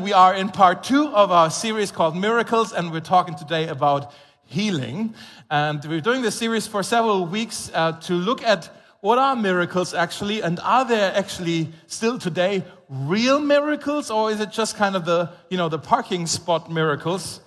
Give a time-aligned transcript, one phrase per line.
[0.00, 4.14] We are in part two of our series called Miracles, and we're talking today about
[4.46, 5.14] healing.
[5.50, 9.92] And we're doing this series for several weeks uh, to look at what are miracles
[9.92, 15.04] actually, and are there actually still today real miracles, or is it just kind of
[15.04, 17.40] the, you know, the parking spot miracles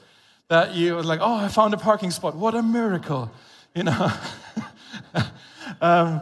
[0.49, 2.35] that you like, oh, I found a parking spot.
[2.35, 3.31] What a miracle,
[3.75, 4.11] you know?
[5.81, 6.21] um,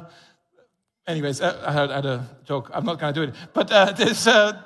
[1.06, 2.72] anyways, uh, I had, I had, a joke.
[2.74, 3.36] I'm not going to do it.
[3.54, 4.62] But uh, there's, uh,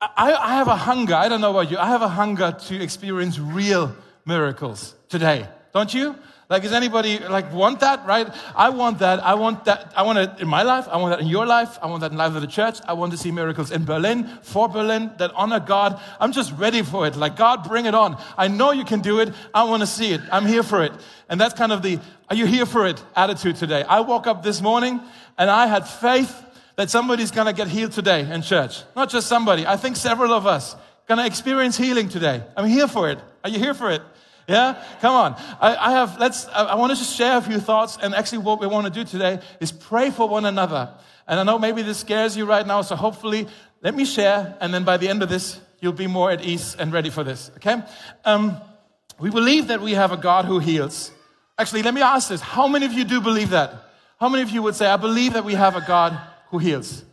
[0.00, 1.14] I, I have a hunger.
[1.14, 1.78] I don't know about you.
[1.78, 5.46] I have a hunger to experience real miracles today.
[5.74, 6.16] Don't you?
[6.48, 8.04] Like, does anybody like want that?
[8.06, 8.26] Right?
[8.56, 9.22] I want that.
[9.22, 9.92] I want that.
[9.94, 10.88] I want it in my life.
[10.88, 11.78] I want that in your life.
[11.80, 12.78] I want that in life of the church.
[12.88, 16.00] I want to see miracles in Berlin, for Berlin, that honor God.
[16.18, 17.14] I'm just ready for it.
[17.14, 18.20] Like, God, bring it on.
[18.36, 19.32] I know you can do it.
[19.54, 20.22] I want to see it.
[20.32, 20.92] I'm here for it.
[21.28, 23.84] And that's kind of the, are you here for it attitude today.
[23.84, 25.00] I woke up this morning
[25.38, 26.34] and I had faith
[26.76, 28.82] that somebody's going to get healed today in church.
[28.96, 29.66] Not just somebody.
[29.66, 32.42] I think several of us going to experience healing today.
[32.56, 33.18] I'm here for it.
[33.42, 34.02] Are you here for it?
[34.48, 34.82] Yeah?
[35.00, 35.34] Come on.
[35.60, 37.98] I, I have, let's, I, I want to just share a few thoughts.
[38.00, 40.92] And actually, what we want to do today is pray for one another.
[41.26, 42.82] And I know maybe this scares you right now.
[42.82, 43.46] So hopefully,
[43.82, 44.56] let me share.
[44.60, 47.24] And then by the end of this, you'll be more at ease and ready for
[47.24, 47.50] this.
[47.56, 47.82] Okay?
[48.24, 48.60] Um,
[49.18, 51.12] we believe that we have a God who heals.
[51.58, 52.40] Actually, let me ask this.
[52.40, 53.74] How many of you do believe that?
[54.18, 56.18] How many of you would say, I believe that we have a God
[56.50, 57.04] who heals.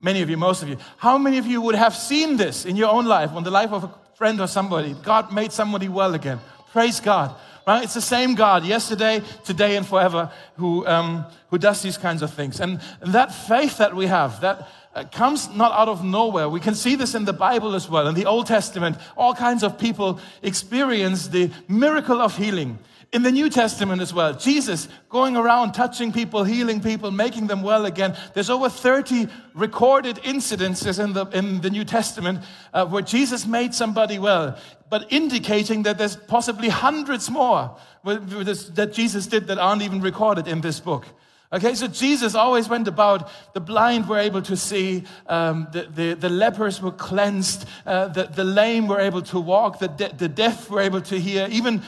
[0.00, 0.76] Many of you, most of you.
[0.98, 3.72] How many of you would have seen this in your own life, on the life
[3.72, 4.94] of a friend or somebody?
[5.02, 6.38] God made somebody well again.
[6.72, 7.34] Praise God.
[7.66, 7.82] Right?
[7.82, 12.32] It's the same God, yesterday, today, and forever, who, um, who does these kinds of
[12.32, 12.60] things.
[12.60, 16.48] And, that faith that we have, that uh, comes not out of nowhere.
[16.48, 18.06] We can see this in the Bible as well.
[18.06, 22.78] In the Old Testament, all kinds of people experience the miracle of healing.
[23.12, 27.62] In the New Testament as well, Jesus going around touching people, healing people, making them
[27.62, 28.16] well again.
[28.34, 32.40] There's over 30 recorded incidences in the, in the New Testament
[32.74, 34.58] uh, where Jesus made somebody well,
[34.90, 40.60] but indicating that there's possibly hundreds more that Jesus did that aren't even recorded in
[40.60, 41.06] this book.
[41.52, 46.14] Okay, so Jesus always went about, the blind were able to see, um, the, the,
[46.14, 50.28] the, lepers were cleansed, uh, the, the lame were able to walk, the, de- the
[50.28, 51.82] deaf were able to hear, even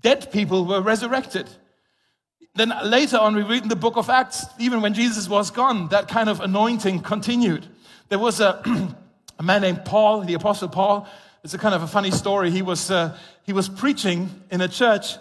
[0.00, 1.48] dead people were resurrected.
[2.54, 5.88] Then later on, we read in the book of Acts, even when Jesus was gone,
[5.88, 7.66] that kind of anointing continued.
[8.08, 8.60] There was a,
[9.38, 11.06] a man named Paul, the Apostle Paul.
[11.44, 12.50] It's a kind of a funny story.
[12.50, 15.16] He was, uh, he was preaching in a church,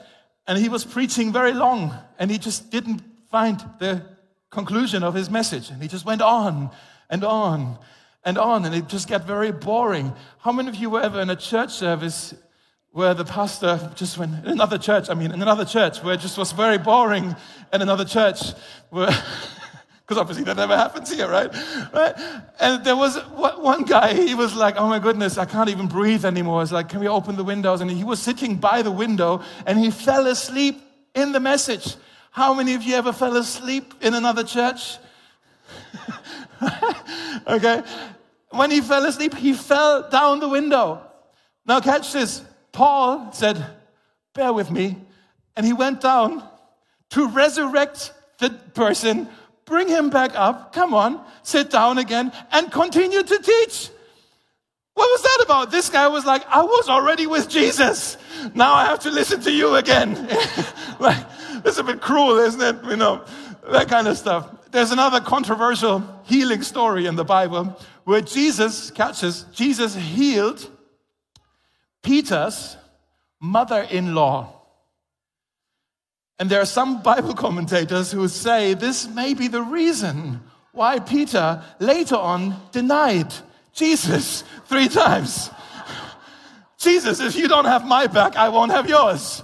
[0.48, 4.04] and he was preaching very long, and he just didn't find the
[4.50, 5.70] conclusion of his message.
[5.70, 6.72] And he just went on
[7.10, 7.78] and on
[8.24, 10.14] and on, and it just got very boring.
[10.40, 12.34] How many of you were ever in a church service
[12.92, 16.20] where the pastor just went in another church, I mean, in another church where it
[16.20, 17.36] just was very boring,
[17.72, 18.42] in another church
[18.90, 19.08] where,
[20.02, 21.54] because obviously that never happens here, right?
[21.94, 22.16] right?
[22.60, 26.26] And there was one guy, he was like, oh my goodness, I can't even breathe
[26.26, 26.64] anymore.
[26.64, 27.82] It's like, can we open the windows?
[27.82, 30.82] And he was sitting by the window and he fell asleep
[31.14, 31.96] in the message.
[32.32, 34.98] How many of you ever fell asleep in another church?
[37.48, 37.84] okay.
[38.50, 41.04] When he fell asleep, he fell down the window.
[41.66, 42.44] Now, catch this.
[42.80, 43.62] Paul said,
[44.34, 44.96] Bear with me.
[45.58, 46.42] And he went down
[47.10, 49.28] to resurrect the person,
[49.66, 53.90] bring him back up, come on, sit down again, and continue to teach.
[54.94, 55.72] What was that about?
[55.72, 58.16] This guy was like, I was already with Jesus.
[58.56, 60.14] Now I have to listen to you again.
[61.02, 61.22] like,
[61.66, 62.90] it's a bit cruel, isn't it?
[62.90, 63.26] You know,
[63.70, 64.72] that kind of stuff.
[64.72, 70.79] There's another controversial healing story in the Bible where Jesus catches, Jesus healed
[72.04, 72.78] Peter's
[73.40, 74.56] mother in law.
[76.38, 81.64] And there are some Bible commentators who say this may be the reason why Peter
[81.80, 83.34] later on denied
[83.74, 85.50] Jesus three times.
[86.78, 89.44] Jesus, if you don't have my back, I won't have yours.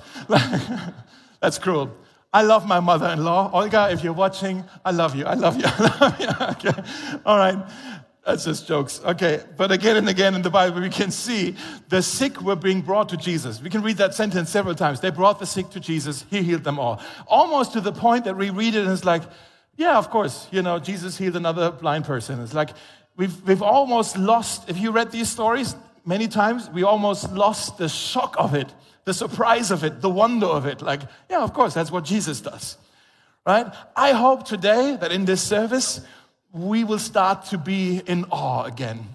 [1.41, 1.95] That's cruel.
[2.33, 3.49] I love my mother in law.
[3.53, 5.25] Olga, if you're watching, I love you.
[5.25, 5.63] I love you.
[5.65, 6.27] I love you.
[6.69, 6.83] okay.
[7.25, 7.57] All right.
[8.25, 9.01] That's just jokes.
[9.05, 11.55] Okay, but again and again in the Bible, we can see
[11.89, 13.61] the sick were being brought to Jesus.
[13.61, 14.99] We can read that sentence several times.
[14.99, 16.99] They brought the sick to Jesus, he healed them all.
[17.27, 19.21] Almost to the point that we read it and it's like,
[19.77, 22.41] yeah, of course, you know, Jesus healed another blind person.
[22.41, 22.71] It's like
[23.15, 27.89] we've, we've almost lost, if you read these stories many times, we almost lost the
[27.89, 28.73] shock of it,
[29.03, 30.81] the surprise of it, the wonder of it.
[30.81, 32.77] Like, yeah, of course, that's what Jesus does.
[33.45, 33.67] Right?
[33.95, 36.01] I hope today that in this service,
[36.55, 39.09] we will start to be in awe again.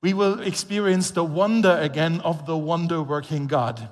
[0.00, 3.88] We will experience the wonder again of the wonder working God.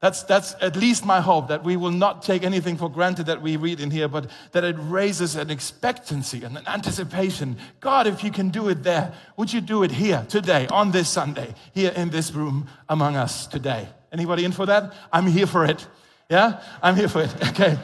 [0.00, 3.42] That's, that's at least my hope that we will not take anything for granted that
[3.42, 7.56] we read in here, but that it raises an expectancy and an anticipation.
[7.78, 11.08] God, if you can do it there, would you do it here today, on this
[11.08, 13.88] Sunday, here in this room among us today?
[14.10, 14.92] Anybody in for that?
[15.12, 15.86] I'm here for it.
[16.30, 16.62] Yeah?
[16.82, 17.34] I'm here for it.
[17.50, 17.78] Okay.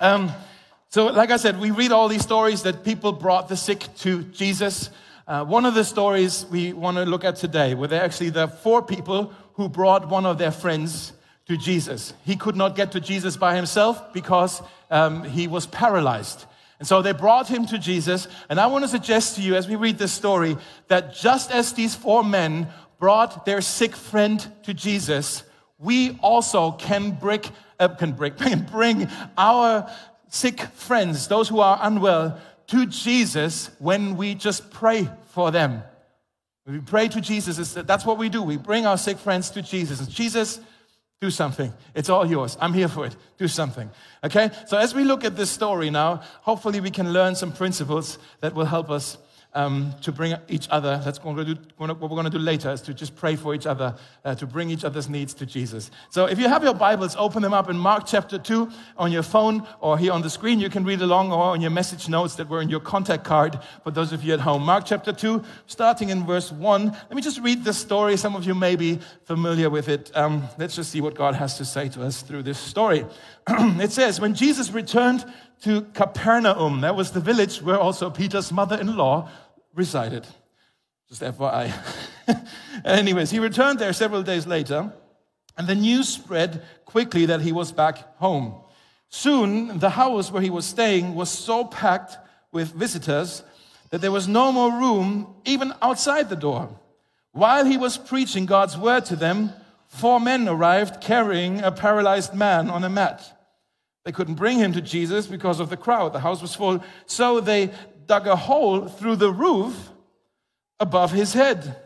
[0.00, 0.32] Um,
[0.92, 4.24] so, like I said, we read all these stories that people brought the sick to
[4.24, 4.90] Jesus.
[5.24, 8.48] Uh, one of the stories we want to look at today were there actually the
[8.48, 11.12] four people who brought one of their friends
[11.46, 12.12] to Jesus.
[12.24, 16.44] He could not get to Jesus by himself because um, he was paralyzed.
[16.80, 18.26] And so they brought him to Jesus.
[18.48, 20.56] And I want to suggest to you as we read this story
[20.88, 22.66] that just as these four men
[22.98, 25.44] brought their sick friend to Jesus,
[25.78, 27.48] we also can, brick,
[27.78, 29.08] uh, can, brick, can bring
[29.38, 29.88] our
[30.30, 35.82] sick friends, those who are unwell, to Jesus when we just pray for them.
[36.66, 38.42] we pray to Jesus, that's what we do.
[38.42, 40.00] We bring our sick friends to Jesus.
[40.00, 40.60] And Jesus,
[41.20, 41.72] do something.
[41.94, 42.56] It's all yours.
[42.60, 43.14] I'm here for it.
[43.36, 43.90] Do something.
[44.24, 44.50] Okay?
[44.66, 48.54] So, as we look at this story now, hopefully we can learn some principles that
[48.54, 49.18] will help us
[49.52, 51.00] um, to bring each other.
[51.04, 54.34] That's what we're, going to do later is to just pray for each other, uh,
[54.36, 55.90] to bring each other's needs to Jesus.
[56.10, 59.22] So if you have your Bibles, open them up in Mark chapter 2 on your
[59.22, 60.60] phone or here on the screen.
[60.60, 63.58] You can read along or on your message notes that were in your contact card
[63.82, 64.62] for those of you at home.
[64.62, 66.84] Mark chapter 2, starting in verse 1.
[66.84, 68.16] Let me just read this story.
[68.16, 70.16] Some of you may be familiar with it.
[70.16, 73.04] Um, let's just see what God has to say to us through this story.
[73.48, 75.24] it says, When Jesus returned
[75.62, 76.80] to Capernaum.
[76.80, 79.28] That was the village where also Peter's mother in law
[79.74, 80.26] resided.
[81.08, 81.72] Just FYI.
[82.84, 84.92] Anyways, he returned there several days later,
[85.56, 88.54] and the news spread quickly that he was back home.
[89.08, 92.16] Soon, the house where he was staying was so packed
[92.52, 93.42] with visitors
[93.90, 96.68] that there was no more room even outside the door.
[97.32, 99.52] While he was preaching God's word to them,
[99.88, 103.39] four men arrived carrying a paralyzed man on a mat.
[104.04, 106.12] They couldn't bring him to Jesus because of the crowd.
[106.12, 106.82] The house was full.
[107.06, 107.70] So they
[108.06, 109.90] dug a hole through the roof
[110.78, 111.76] above his head.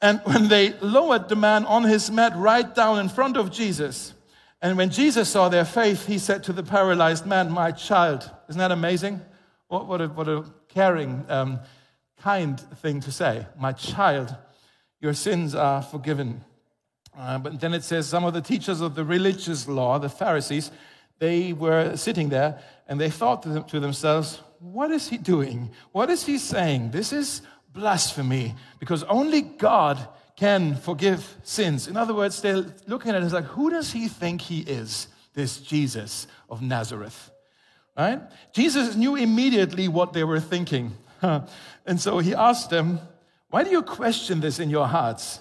[0.00, 4.14] And when they lowered the man on his mat right down in front of Jesus,
[4.62, 8.30] and when Jesus saw their faith, he said to the paralyzed man, My child.
[8.48, 9.20] Isn't that amazing?
[9.68, 11.60] What, what, a, what a caring, um,
[12.20, 13.46] kind thing to say.
[13.58, 14.34] My child,
[15.00, 16.44] your sins are forgiven.
[17.16, 20.70] Uh, but then it says, Some of the teachers of the religious law, the Pharisees,
[21.20, 22.58] they were sitting there
[22.88, 25.70] and they thought to, them, to themselves, What is he doing?
[25.92, 26.90] What is he saying?
[26.90, 31.86] This is blasphemy because only God can forgive sins.
[31.86, 35.60] In other words, they're looking at it like, Who does he think he is, this
[35.60, 37.30] Jesus of Nazareth?
[37.96, 38.22] Right?
[38.52, 40.96] Jesus knew immediately what they were thinking.
[41.22, 42.98] and so he asked them,
[43.50, 45.38] Why do you question this in your hearts?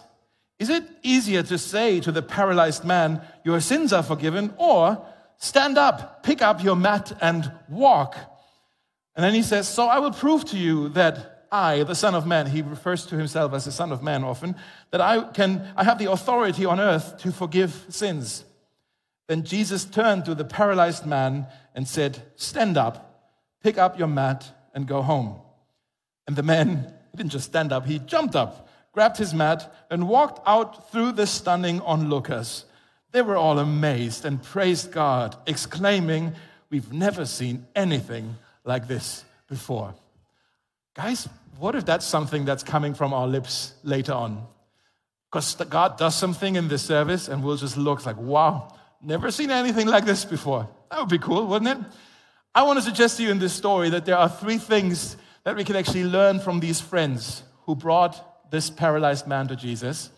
[0.59, 5.01] Is it easier to say to the paralyzed man, Your sins are forgiven, or
[5.39, 8.15] Stand up, pick up your mat, and walk.
[9.15, 12.27] And then he says, So I will prove to you that I, the Son of
[12.27, 14.55] Man, he refers to himself as the Son of Man often,
[14.91, 18.43] that I can I have the authority on earth to forgive sins.
[19.27, 23.31] Then Jesus turned to the paralyzed man and said, Stand up,
[23.63, 25.39] pick up your mat, and go home.
[26.27, 30.41] And the man didn't just stand up, he jumped up, grabbed his mat, and walked
[30.45, 32.65] out through the stunning onlookers.
[33.11, 36.35] They were all amazed and praised God, exclaiming,
[36.69, 39.95] We've never seen anything like this before.
[40.95, 41.27] Guys,
[41.57, 44.45] what if that's something that's coming from our lips later on?
[45.29, 49.51] Because God does something in this service and we'll just look like, wow, never seen
[49.51, 50.67] anything like this before.
[50.91, 51.85] That would be cool, wouldn't it?
[52.53, 55.55] I want to suggest to you in this story that there are three things that
[55.55, 60.09] we can actually learn from these friends who brought this paralyzed man to Jesus.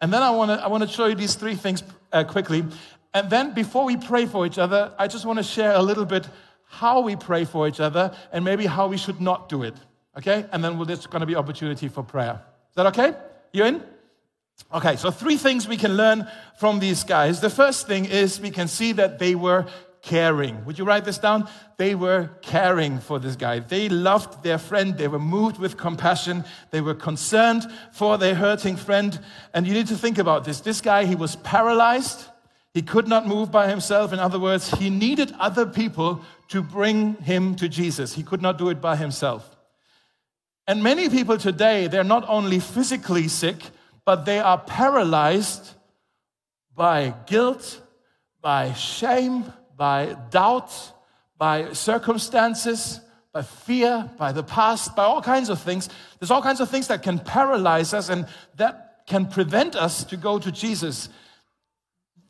[0.00, 2.64] And then I want to I want to show you these three things uh, quickly.
[3.14, 6.04] And then before we pray for each other, I just want to share a little
[6.04, 6.28] bit
[6.68, 9.74] how we pray for each other and maybe how we should not do it.
[10.18, 10.44] Okay?
[10.52, 12.42] And then there's going to be opportunity for prayer.
[12.70, 13.14] Is that okay?
[13.52, 13.82] You in?
[14.72, 16.26] Okay, so three things we can learn
[16.58, 17.40] from these guys.
[17.40, 19.66] The first thing is we can see that they were
[20.06, 20.64] caring.
[20.64, 21.48] Would you write this down?
[21.78, 23.58] They were caring for this guy.
[23.58, 24.96] They loved their friend.
[24.96, 26.44] They were moved with compassion.
[26.70, 29.18] They were concerned for their hurting friend.
[29.52, 30.60] And you need to think about this.
[30.60, 32.24] This guy, he was paralyzed.
[32.72, 34.12] He could not move by himself.
[34.12, 38.14] In other words, he needed other people to bring him to Jesus.
[38.14, 39.56] He could not do it by himself.
[40.68, 43.56] And many people today, they're not only physically sick,
[44.04, 45.72] but they are paralyzed
[46.76, 47.80] by guilt,
[48.40, 50.72] by shame, by doubt,
[51.38, 53.00] by circumstances,
[53.32, 55.88] by fear, by the past, by all kinds of things.
[56.18, 60.16] There's all kinds of things that can paralyze us and that can prevent us to
[60.16, 61.08] go to Jesus.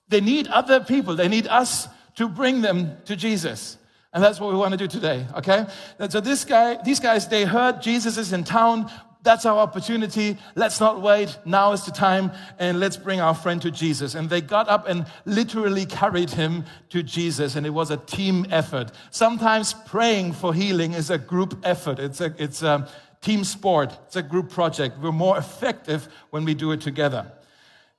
[0.09, 1.15] They need other people.
[1.15, 3.79] They need us to bring them to Jesus.
[4.13, 5.67] And that's what we want to do today, okay?
[5.99, 8.91] And so this guy, these guys, they heard Jesus is in town.
[9.27, 10.39] That's our opportunity.
[10.55, 11.37] Let's not wait.
[11.45, 12.31] Now is the time.
[12.61, 14.15] And let's bring our friend to Jesus.
[14.15, 17.57] And they got up and literally carried him to Jesus.
[17.57, 18.93] And it was a team effort.
[19.11, 21.99] Sometimes praying for healing is a group effort.
[21.99, 22.89] It's a, it's a
[23.21, 23.99] team sport.
[24.07, 25.01] It's a group project.
[25.01, 27.27] We're more effective when we do it together.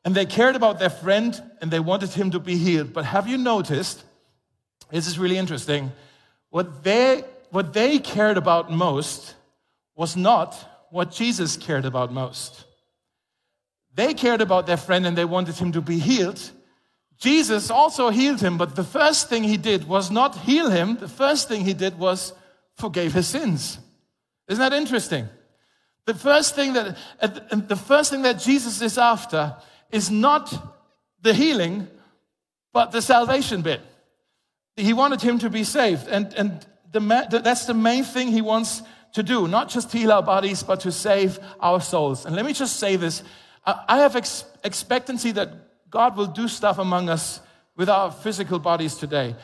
[0.05, 2.93] And they cared about their friend and they wanted him to be healed.
[2.93, 4.05] But have you noticed?
[4.91, 5.91] This is really interesting.
[6.51, 9.35] What they, what they cared about most
[9.93, 12.65] was not what Jesus cared about most.
[13.93, 16.51] They cared about their friend and they wanted him to be healed.
[17.17, 20.97] Jesus also healed him, but the first thing he did was not heal him.
[20.97, 22.31] The first thing he did was
[22.75, 23.79] forgave his sins.
[24.47, 25.27] Isn't that interesting?
[26.05, 29.55] The first thing that, uh, the first thing that Jesus is after
[29.91, 30.53] is not
[31.21, 31.87] the healing,
[32.71, 33.81] but the salvation bit.
[34.75, 36.07] He wanted him to be saved.
[36.07, 38.83] And, and the, that's the main thing he wants
[39.17, 42.25] to do, not just heal our bodies, but to save our souls.
[42.25, 43.23] And let me just say this
[43.65, 45.49] I have ex- expectancy that
[45.89, 47.41] God will do stuff among us
[47.75, 49.35] with our physical bodies today.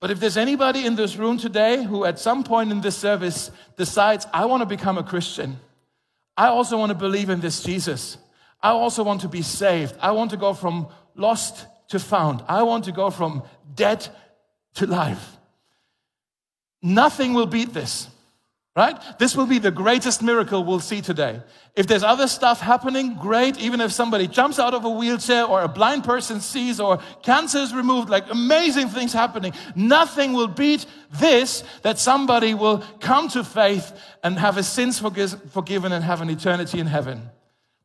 [0.00, 3.50] But if there's anybody in this room today who at some point in this service
[3.76, 5.58] decides, I want to become a Christian,
[6.36, 8.16] I also want to believe in this Jesus,
[8.62, 12.62] I also want to be saved, I want to go from lost to found, I
[12.62, 13.42] want to go from
[13.74, 14.08] dead
[14.76, 15.36] to life.
[16.82, 18.08] Nothing will beat this.
[18.80, 19.18] Right?
[19.18, 21.42] This will be the greatest miracle we'll see today.
[21.76, 23.60] If there's other stuff happening, great.
[23.60, 27.58] Even if somebody jumps out of a wheelchair or a blind person sees or cancer
[27.58, 29.52] is removed, like amazing things happening.
[29.76, 35.92] Nothing will beat this that somebody will come to faith and have his sins forgiven
[35.92, 37.28] and have an eternity in heaven.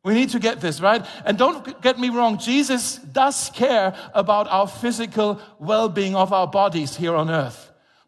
[0.02, 1.04] We need to get this, right?
[1.26, 6.46] And don't get me wrong, Jesus does care about our physical well being of our
[6.46, 7.65] bodies here on earth.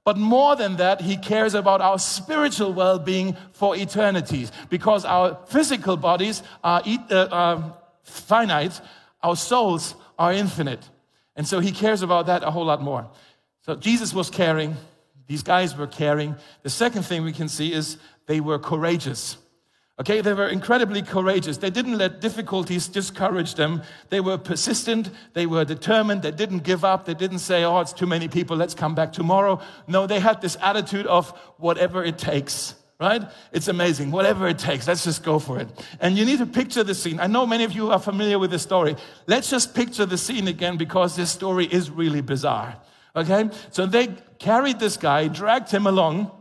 [0.08, 5.38] But more than that, he cares about our spiritual well being for eternities because our
[5.48, 8.80] physical bodies are, uh, are finite,
[9.22, 10.88] our souls are infinite.
[11.36, 13.06] And so he cares about that a whole lot more.
[13.66, 14.78] So Jesus was caring,
[15.26, 16.36] these guys were caring.
[16.62, 19.36] The second thing we can see is they were courageous.
[20.00, 21.56] Okay, they were incredibly courageous.
[21.56, 23.82] They didn't let difficulties discourage them.
[24.10, 25.10] They were persistent.
[25.32, 26.22] They were determined.
[26.22, 27.04] They didn't give up.
[27.04, 28.56] They didn't say, oh, it's too many people.
[28.56, 29.60] Let's come back tomorrow.
[29.88, 33.22] No, they had this attitude of whatever it takes, right?
[33.50, 34.12] It's amazing.
[34.12, 34.86] Whatever it takes.
[34.86, 35.68] Let's just go for it.
[35.98, 37.18] And you need to picture the scene.
[37.18, 38.94] I know many of you are familiar with the story.
[39.26, 42.76] Let's just picture the scene again because this story is really bizarre.
[43.16, 43.50] Okay?
[43.72, 46.37] So they carried this guy, dragged him along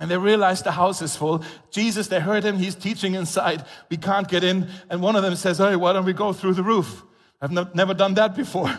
[0.00, 1.42] and they realize the house is full.
[1.70, 3.64] Jesus, they heard him, he's teaching inside.
[3.90, 4.68] We can't get in.
[4.88, 7.02] And one of them says, Hey, why don't we go through the roof?
[7.40, 8.72] I've never done that before.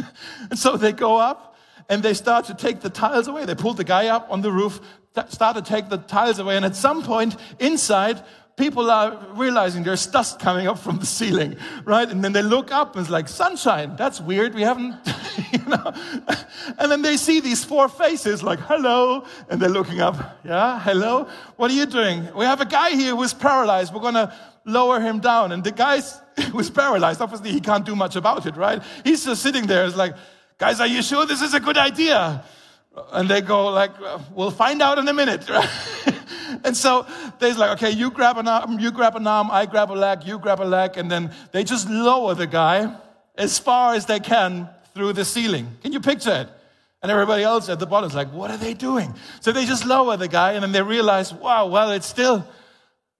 [0.50, 1.56] and so they go up
[1.88, 3.44] and they start to take the tiles away.
[3.44, 4.80] They pull the guy up on the roof,
[5.28, 6.56] start to take the tiles away.
[6.56, 8.22] And at some point inside,
[8.56, 12.08] people are realizing there's dust coming up from the ceiling, right?
[12.08, 14.54] And then they look up and it's like, sunshine, that's weird.
[14.54, 14.96] We haven't,
[15.52, 15.92] you know.
[16.78, 19.24] And then they see these four faces like, hello.
[19.50, 21.28] And they're looking up, yeah, hello.
[21.56, 22.34] What are you doing?
[22.34, 23.92] We have a guy here who's paralyzed.
[23.92, 24.32] We're going to
[24.64, 25.52] lower him down.
[25.52, 26.00] And the guy
[26.52, 28.82] who's paralyzed, obviously he can't do much about it, right?
[29.04, 29.84] He's just sitting there.
[29.84, 30.14] It's like,
[30.56, 32.42] guys, are you sure this is a good idea?
[33.12, 33.92] And they go like,
[34.30, 35.68] we'll find out in a minute, right?
[36.66, 37.06] And so
[37.38, 40.24] they're like, okay, you grab an arm, you grab an arm, I grab a leg,
[40.24, 42.92] you grab a leg, and then they just lower the guy
[43.36, 45.76] as far as they can through the ceiling.
[45.82, 46.48] Can you picture it?
[47.02, 49.14] And everybody else at the bottom is like, what are they doing?
[49.40, 52.44] So they just lower the guy, and then they realize, wow, well, it's still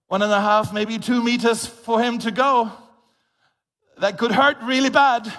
[0.09, 2.73] one and a half, maybe two meters for him to go.
[3.99, 5.33] That could hurt really bad.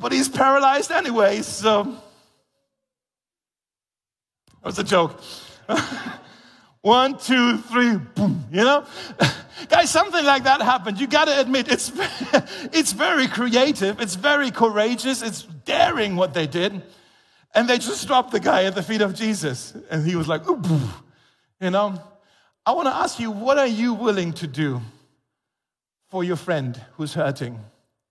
[0.00, 1.84] But he's paralyzed anyway, so.
[4.62, 5.20] That was a joke.
[6.86, 8.84] One, two, three, boom, you know?
[9.68, 11.00] Guys, something like that happened.
[11.00, 11.90] You gotta admit, it's,
[12.72, 16.80] it's very creative, it's very courageous, it's daring what they did.
[17.56, 19.74] And they just dropped the guy at the feet of Jesus.
[19.90, 20.78] And he was like, Ooh,
[21.60, 22.00] you know?
[22.64, 24.80] I wanna ask you, what are you willing to do
[26.08, 27.58] for your friend who's hurting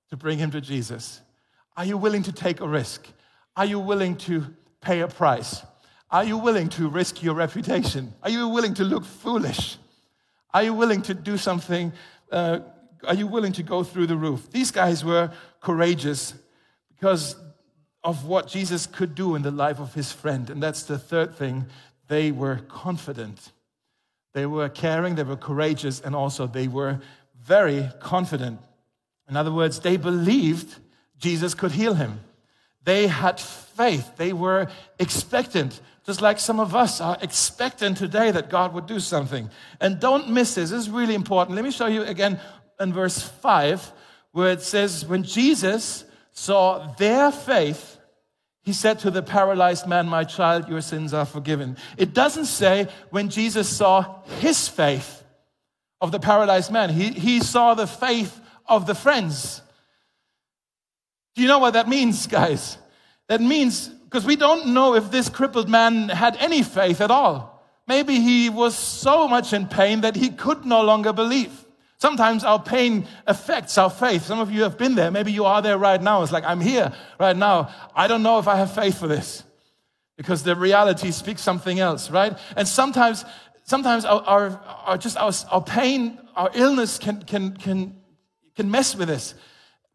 [0.09, 1.21] to bring him to Jesus?
[1.77, 3.07] Are you willing to take a risk?
[3.55, 4.45] Are you willing to
[4.81, 5.61] pay a price?
[6.15, 8.13] Are you willing to risk your reputation?
[8.23, 9.75] Are you willing to look foolish?
[10.53, 11.91] Are you willing to do something?
[12.31, 12.59] Uh,
[13.05, 14.49] are you willing to go through the roof?
[14.49, 15.29] These guys were
[15.59, 16.33] courageous
[16.87, 17.35] because
[18.01, 20.49] of what Jesus could do in the life of his friend.
[20.49, 21.65] And that's the third thing.
[22.07, 23.51] They were confident.
[24.31, 27.01] They were caring, they were courageous, and also they were
[27.43, 28.61] very confident.
[29.27, 30.79] In other words, they believed
[31.17, 32.21] Jesus could heal him.
[32.85, 34.15] They had faith.
[34.15, 38.99] They were expectant, just like some of us are expecting today that God would do
[38.99, 39.49] something.
[39.81, 40.69] And don't miss this.
[40.69, 41.55] This is really important.
[41.55, 42.39] Let me show you again
[42.79, 43.91] in verse 5,
[44.31, 47.97] where it says, When Jesus saw their faith,
[48.61, 51.77] he said to the paralyzed man, My child, your sins are forgiven.
[51.97, 55.23] It doesn't say when Jesus saw his faith
[56.01, 59.61] of the paralyzed man, he, he saw the faith of the friends.
[61.35, 62.77] Do you know what that means, guys?
[63.27, 67.63] That means, because we don't know if this crippled man had any faith at all.
[67.87, 71.65] Maybe he was so much in pain that he could no longer believe.
[71.97, 74.25] Sometimes our pain affects our faith.
[74.25, 75.11] Some of you have been there.
[75.11, 76.23] Maybe you are there right now.
[76.23, 77.69] It's like, I'm here right now.
[77.95, 79.43] I don't know if I have faith for this
[80.17, 82.37] because the reality speaks something else, right?
[82.55, 83.25] And sometimes,
[83.63, 87.95] sometimes our, our, our just our, our pain, our illness can, can, can,
[88.55, 89.35] can mess with us.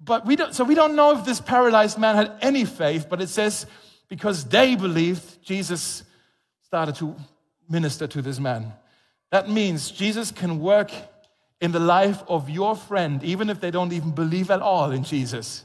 [0.00, 3.20] But we don't, so we don't know if this paralyzed man had any faith, but
[3.20, 3.66] it says
[4.10, 6.02] because they believed, Jesus
[6.66, 7.16] started to
[7.70, 8.72] minister to this man.
[9.30, 10.90] That means Jesus can work
[11.60, 15.04] in the life of your friend, even if they don't even believe at all in
[15.04, 15.64] Jesus.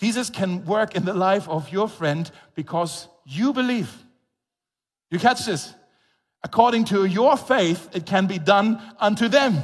[0.00, 3.92] Jesus can work in the life of your friend because you believe.
[5.10, 5.74] You catch this?
[6.42, 9.58] According to your faith, it can be done unto them.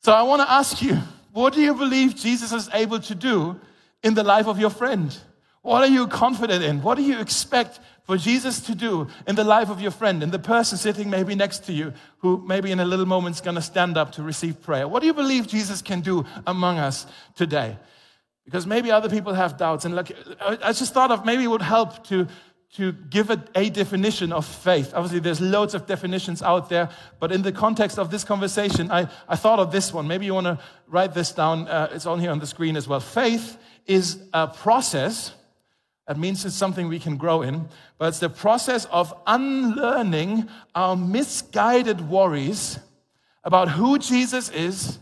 [0.00, 0.98] So I want to ask you,
[1.32, 3.60] what do you believe Jesus is able to do
[4.02, 5.16] in the life of your friend?
[5.62, 6.82] What are you confident in?
[6.82, 10.32] What do you expect for Jesus to do in the life of your friend and
[10.32, 13.54] the person sitting maybe next to you who maybe in a little moment is going
[13.54, 14.88] to stand up to receive prayer?
[14.88, 17.76] What do you believe Jesus can do among us today?
[18.44, 19.84] Because maybe other people have doubts.
[19.84, 20.08] And look,
[20.40, 22.26] I just thought of maybe it would help to,
[22.74, 24.92] to give a, a definition of faith.
[24.94, 26.88] Obviously, there's loads of definitions out there,
[27.20, 30.08] but in the context of this conversation, I, I thought of this one.
[30.08, 31.68] Maybe you want to write this down.
[31.68, 32.98] Uh, it's on here on the screen as well.
[32.98, 35.34] Faith is a process
[36.06, 37.68] that means it's something we can grow in,
[37.98, 42.78] but it's the process of unlearning our misguided worries
[43.44, 44.98] about who Jesus is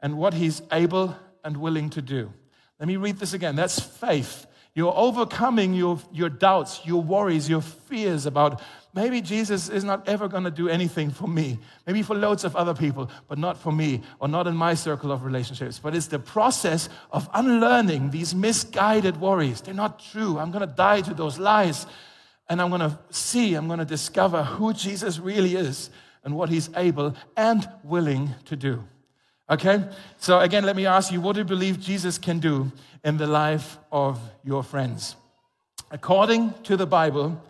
[0.00, 2.32] and what he's able and willing to do.
[2.78, 3.56] Let me read this again.
[3.56, 4.46] That's faith.
[4.74, 8.60] You're overcoming your, your doubts, your worries, your fears about
[8.96, 11.58] maybe Jesus is not ever going to do anything for me.
[11.86, 15.12] Maybe for loads of other people, but not for me or not in my circle
[15.12, 15.78] of relationships.
[15.78, 19.60] But it's the process of unlearning these misguided worries.
[19.60, 20.38] They're not true.
[20.38, 21.86] I'm going to die to those lies.
[22.48, 25.90] And I'm going to see, I'm going to discover who Jesus really is
[26.24, 28.82] and what he's able and willing to do.
[29.48, 29.84] Okay?
[30.18, 32.72] So, again, let me ask you what do you believe Jesus can do
[33.04, 35.16] in the life of your friends?
[35.90, 37.40] According to the Bible,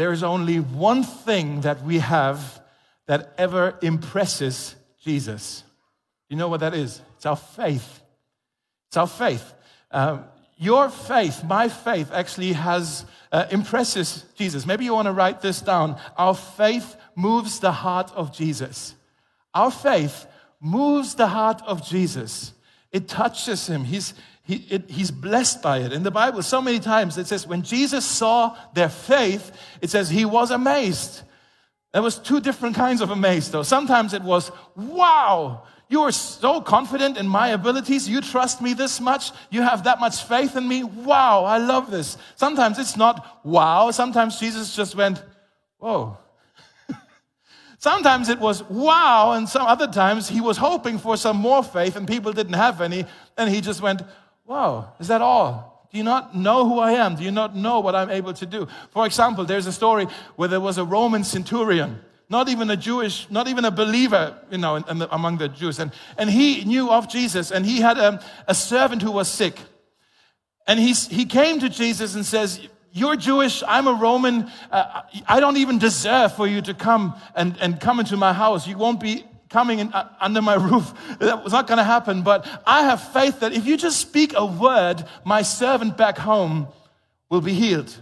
[0.00, 2.62] there is only one thing that we have
[3.06, 5.62] that ever impresses Jesus.
[6.30, 7.02] You know what that is?
[7.16, 8.00] It's our faith.
[8.88, 9.52] It's our faith.
[9.90, 10.22] Uh,
[10.56, 14.64] your faith, my faith, actually has uh, impresses Jesus.
[14.64, 16.00] Maybe you want to write this down.
[16.16, 18.94] Our faith moves the heart of Jesus.
[19.52, 20.24] Our faith
[20.60, 22.54] moves the heart of Jesus.
[22.90, 23.84] It touches him.
[23.84, 24.14] He's,
[24.50, 25.92] he, it, he's blessed by it.
[25.92, 30.10] In the Bible, so many times it says, when Jesus saw their faith, it says
[30.10, 31.22] he was amazed.
[31.92, 33.62] There was two different kinds of amazed, though.
[33.62, 38.08] Sometimes it was, wow, you are so confident in my abilities.
[38.08, 39.30] You trust me this much.
[39.50, 40.82] You have that much faith in me.
[40.82, 42.18] Wow, I love this.
[42.34, 43.92] Sometimes it's not wow.
[43.92, 45.22] Sometimes Jesus just went,
[45.78, 46.18] whoa,
[47.78, 51.94] Sometimes it was wow, and some other times he was hoping for some more faith
[51.94, 53.06] and people didn't have any,
[53.38, 54.02] and he just went,
[54.50, 55.86] wow, is that all?
[55.92, 57.14] Do you not know who I am?
[57.14, 58.66] Do you not know what I'm able to do?
[58.90, 63.28] For example, there's a story where there was a Roman centurion, not even a Jewish,
[63.30, 65.78] not even a believer, you know, in, in the, among the Jews.
[65.78, 69.56] And, and he knew of Jesus, and he had a, a servant who was sick.
[70.66, 72.60] And he's, he came to Jesus and says,
[72.92, 74.50] you're Jewish, I'm a Roman.
[74.68, 78.66] Uh, I don't even deserve for you to come and, and come into my house.
[78.66, 80.94] You won't be coming in, uh, under my roof.
[81.18, 82.22] That was not going to happen.
[82.22, 86.68] But I have faith that if you just speak a word, my servant back home
[87.28, 87.94] will be healed.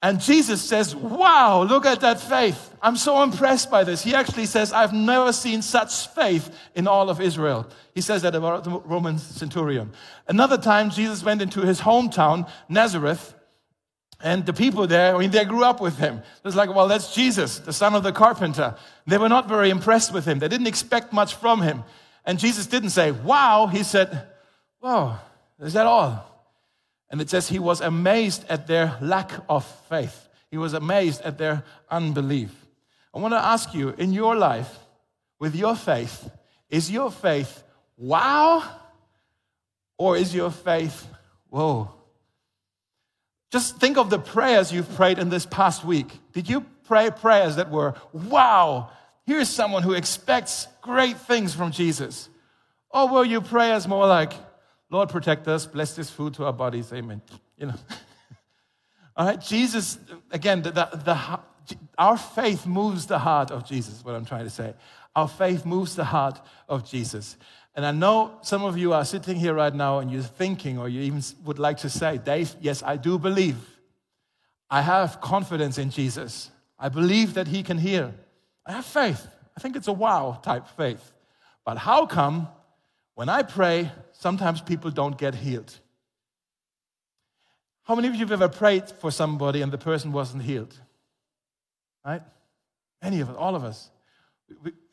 [0.00, 2.72] And Jesus says, Wow, look at that faith.
[2.80, 4.02] I'm so impressed by this.
[4.02, 7.66] He actually says, I've never seen such faith in all of Israel.
[7.94, 9.90] He says that about the Roman centurion.
[10.28, 13.34] Another time, Jesus went into his hometown, Nazareth,
[14.20, 16.22] and the people there, I mean, they grew up with him.
[16.44, 18.74] It's like, well, that's Jesus, the son of the carpenter.
[19.06, 20.38] They were not very impressed with him.
[20.38, 21.84] They didn't expect much from him.
[22.24, 23.66] And Jesus didn't say, wow.
[23.66, 24.26] He said,
[24.82, 25.20] wow,
[25.60, 26.24] is that all?
[27.10, 30.28] And it says he was amazed at their lack of faith.
[30.50, 32.54] He was amazed at their unbelief.
[33.14, 34.78] I want to ask you, in your life,
[35.38, 36.30] with your faith,
[36.68, 37.62] is your faith
[37.96, 38.62] wow?
[39.96, 41.08] Or is your faith
[41.50, 41.94] Whoa.
[43.50, 46.06] Just think of the prayers you've prayed in this past week.
[46.32, 48.90] Did you pray prayers that were, wow,
[49.26, 52.28] here's someone who expects great things from Jesus?
[52.90, 54.32] Or were your prayers more like,
[54.90, 57.22] Lord, protect us, bless this food to our bodies, amen?
[57.56, 57.74] You know.
[59.16, 59.98] All right, Jesus,
[60.30, 61.40] again, the, the, the,
[61.98, 64.74] our faith moves the heart of Jesus, what I'm trying to say.
[65.16, 67.36] Our faith moves the heart of Jesus.
[67.78, 70.88] And I know some of you are sitting here right now and you're thinking, or
[70.88, 73.54] you even would like to say, Dave, yes, I do believe.
[74.68, 76.50] I have confidence in Jesus.
[76.76, 78.12] I believe that he can heal.
[78.66, 79.24] I have faith.
[79.56, 81.12] I think it's a wow type faith.
[81.64, 82.48] But how come
[83.14, 85.72] when I pray, sometimes people don't get healed?
[87.84, 90.76] How many of you have ever prayed for somebody and the person wasn't healed?
[92.04, 92.22] Right?
[93.00, 93.88] Any of us, all of us.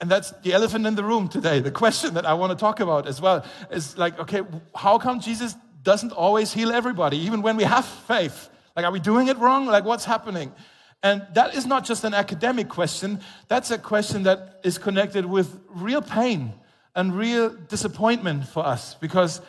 [0.01, 1.59] And that's the elephant in the room today.
[1.59, 4.41] The question that I want to talk about as well is like, okay,
[4.75, 8.49] how come Jesus doesn't always heal everybody, even when we have faith?
[8.75, 9.65] Like, are we doing it wrong?
[9.65, 10.51] Like, what's happening?
[11.01, 15.59] And that is not just an academic question, that's a question that is connected with
[15.69, 16.53] real pain
[16.95, 18.95] and real disappointment for us.
[18.95, 19.41] Because,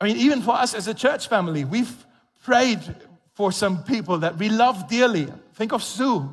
[0.00, 2.06] I mean, even for us as a church family, we've
[2.42, 2.80] prayed
[3.32, 5.28] for some people that we love dearly.
[5.54, 6.28] Think of Sue,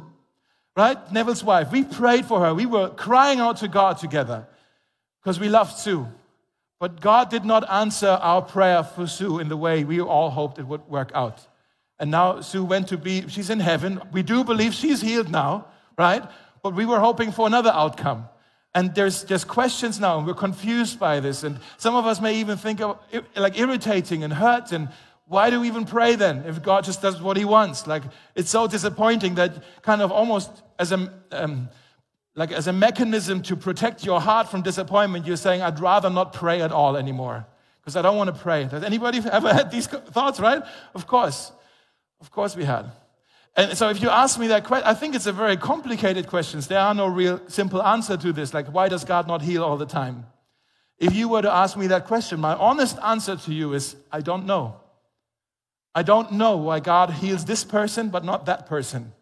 [0.78, 1.12] right?
[1.12, 1.72] Neville's wife.
[1.72, 2.54] We prayed for her.
[2.54, 4.48] We were crying out to God together
[5.20, 6.08] because we loved Sue.
[6.80, 10.60] But God did not answer our prayer for Sue in the way we all hoped
[10.60, 11.46] it would work out.
[11.98, 14.00] And now Sue went to be, she's in heaven.
[14.12, 15.66] We do believe she's healed now,
[15.98, 16.24] right?
[16.62, 18.30] But we were hoping for another outcome.
[18.76, 21.44] And there's just questions now, and we're confused by this.
[21.44, 23.00] And some of us may even think of
[23.36, 24.90] like irritating and hurt and
[25.28, 27.86] why do we even pray then if God just does what He wants?
[27.86, 28.04] Like
[28.36, 31.70] it's so disappointing that kind of almost as a um,
[32.36, 36.34] like as a mechanism to protect your heart from disappointment, you're saying, "I'd rather not
[36.34, 37.46] pray at all anymore
[37.82, 40.40] because I don't want to pray." Has anybody ever had these thoughts?
[40.40, 40.63] Right?
[40.94, 41.52] Of course,
[42.22, 42.92] of course we had.
[43.58, 46.62] And so, if you ask me that question, I think it's a very complicated question.
[46.62, 48.54] There are no real simple answer to this.
[48.54, 50.28] Like, why does God not heal all the time?
[51.00, 54.22] If you were to ask me that question, my honest answer to you is, I
[54.22, 54.80] don't know.
[55.97, 59.13] I don't know why God heals this person, but not that person.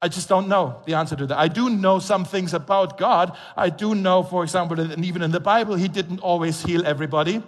[0.00, 1.36] I just don't know the answer to that.
[1.36, 3.36] I do know some things about God.
[3.58, 7.42] I do know, for example, that even in the Bible, He didn't always heal everybody.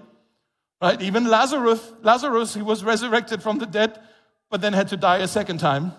[0.83, 1.01] Right?
[1.01, 3.99] Even Lazarus, Lazarus, he was resurrected from the dead,
[4.51, 5.93] but then had to die a second time.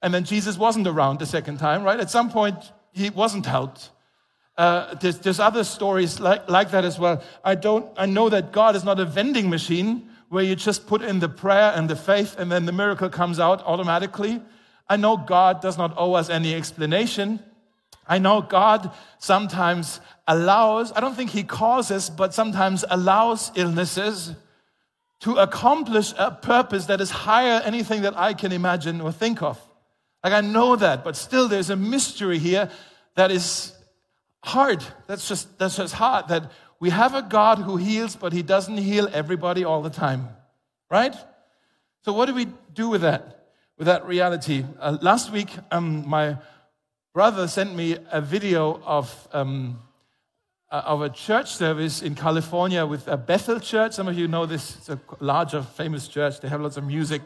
[0.00, 2.00] And then Jesus wasn't around the second time, right?
[2.00, 3.90] At some point, he wasn't helped.
[4.56, 7.22] Uh, there's, there's, other stories like, like that as well.
[7.44, 7.86] I don't.
[7.98, 11.28] I know that God is not a vending machine where you just put in the
[11.28, 14.42] prayer and the faith and then the miracle comes out automatically.
[14.88, 17.40] I know God does not owe us any explanation.
[18.08, 24.34] I know God sometimes allows, I don't think He causes, but sometimes allows illnesses
[25.20, 29.60] to accomplish a purpose that is higher anything that I can imagine or think of.
[30.22, 32.70] Like I know that, but still there's a mystery here
[33.14, 33.72] that is
[34.42, 34.84] hard.
[35.06, 38.76] That's just that's just hard that we have a God who heals, but he doesn't
[38.76, 40.28] heal everybody all the time,
[40.90, 41.14] right?
[42.04, 44.64] So, what do we do with that, with that reality?
[44.78, 46.36] Uh, last week, um, my
[47.14, 49.80] brother sent me a video of, um,
[50.70, 53.92] uh, of a church service in California with a Bethel church.
[53.92, 56.40] Some of you know this, it's a larger, famous church.
[56.40, 57.22] They have lots of music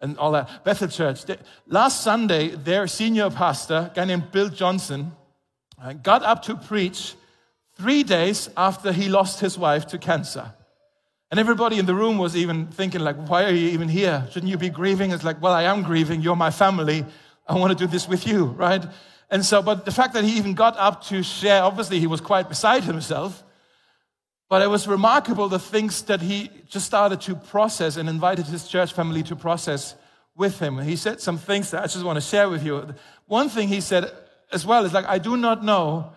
[0.00, 0.64] and all that.
[0.64, 1.24] Bethel Church.
[1.26, 5.12] They, last Sunday, their senior pastor, a guy named Bill Johnson,
[5.82, 7.14] uh, got up to preach
[7.80, 10.52] three days after he lost his wife to cancer.
[11.30, 14.26] And everybody in the room was even thinking, like, why are you even here?
[14.30, 15.12] Shouldn't you be grieving?
[15.12, 16.20] It's like, well, I am grieving.
[16.20, 17.06] You're my family.
[17.48, 18.84] I want to do this with you, right?
[19.30, 22.20] And so, but the fact that he even got up to share, obviously he was
[22.20, 23.42] quite beside himself.
[24.48, 28.68] But it was remarkable the things that he just started to process and invited his
[28.68, 29.94] church family to process
[30.36, 30.78] with him.
[30.78, 32.94] He said some things that I just want to share with you.
[33.26, 34.10] One thing he said
[34.52, 36.12] as well is like, I do not know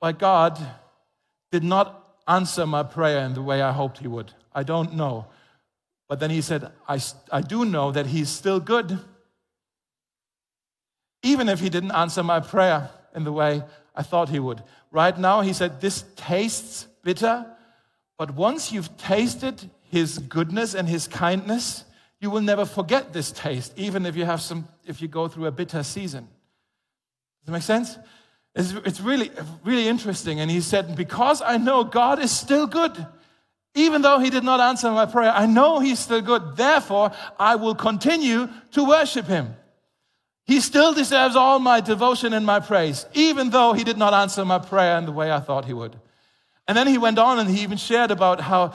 [0.00, 0.58] why God
[1.50, 4.32] did not answer my prayer in the way I hoped he would.
[4.54, 5.26] I don't know.
[6.08, 8.98] But then he said, I, I do know that he's still good.
[11.22, 13.62] Even if he didn't answer my prayer in the way
[13.94, 14.62] I thought he would.
[14.90, 17.46] Right now, he said, This tastes bitter,
[18.18, 21.84] but once you've tasted his goodness and his kindness,
[22.20, 25.46] you will never forget this taste, even if you have some, if you go through
[25.46, 26.24] a bitter season.
[26.24, 27.96] Does that make sense?
[28.54, 29.30] It's, it's really,
[29.64, 30.40] really interesting.
[30.40, 33.06] And he said, Because I know God is still good,
[33.74, 36.56] even though he did not answer my prayer, I know he's still good.
[36.56, 39.54] Therefore, I will continue to worship him.
[40.44, 44.44] He still deserves all my devotion and my praise, even though he did not answer
[44.44, 45.94] my prayer in the way I thought he would.
[46.66, 48.72] And then he went on and he even shared about how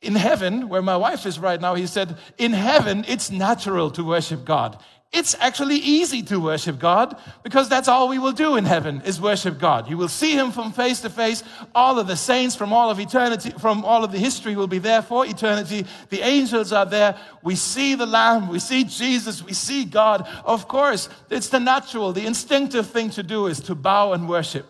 [0.00, 4.04] in heaven, where my wife is right now, he said, in heaven, it's natural to
[4.04, 4.78] worship God.
[5.16, 9.18] It's actually easy to worship God because that's all we will do in heaven is
[9.18, 9.88] worship God.
[9.88, 11.42] You will see him from face to face.
[11.74, 14.78] All of the saints from all of eternity, from all of the history will be
[14.78, 15.86] there for eternity.
[16.10, 17.18] The angels are there.
[17.42, 18.48] We see the Lamb.
[18.48, 19.42] We see Jesus.
[19.42, 20.28] We see God.
[20.44, 24.66] Of course, it's the natural, the instinctive thing to do is to bow and worship.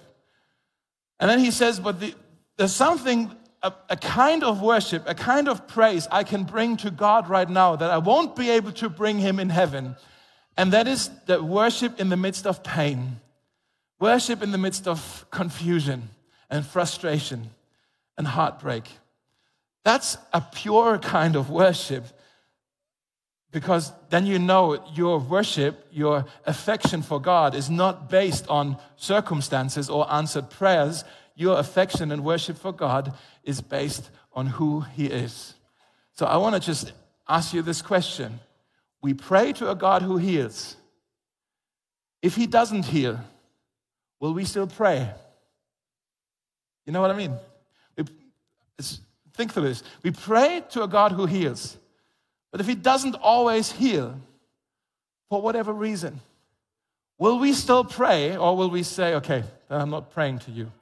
[1.19, 2.15] And then he says, but the,
[2.57, 3.33] there's something
[3.65, 7.51] a, a, kind of worship, a kind of praise I can bring to God right
[7.51, 9.97] now that I won't be able to bring Him in heaven.
[10.57, 13.21] And that is that worship in the midst of pain,
[14.01, 16.09] worship in the midst of confusion
[16.49, 17.51] and frustration
[18.17, 18.85] and heartbreak.
[19.85, 22.05] That's a pure kind of worship
[23.53, 29.89] because then you know your worship, your affection for God is not based on circumstances
[29.89, 31.05] or answered prayers.
[31.37, 33.15] Your affection and worship for God
[33.45, 35.55] is based on who He is.
[36.13, 36.93] So I want to just
[37.29, 38.41] ask you this question
[39.07, 40.77] we pray to a God who heals.
[42.23, 43.21] If he doesn't heal,
[44.19, 45.09] will we still pray?
[46.85, 47.33] You know what I mean?
[49.37, 49.85] think through this.
[50.03, 51.77] We pray to a God who heals.
[52.51, 54.19] But if he doesn't always heal,
[55.29, 56.21] for whatever reason,
[57.17, 60.73] will we still pray or will we say, okay, I'm not praying to you?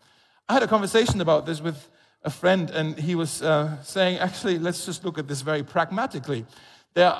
[0.48, 1.90] I had a conversation about this with
[2.22, 6.46] a friend, and he was uh, saying, actually, let's just look at this very pragmatically.
[6.94, 7.14] There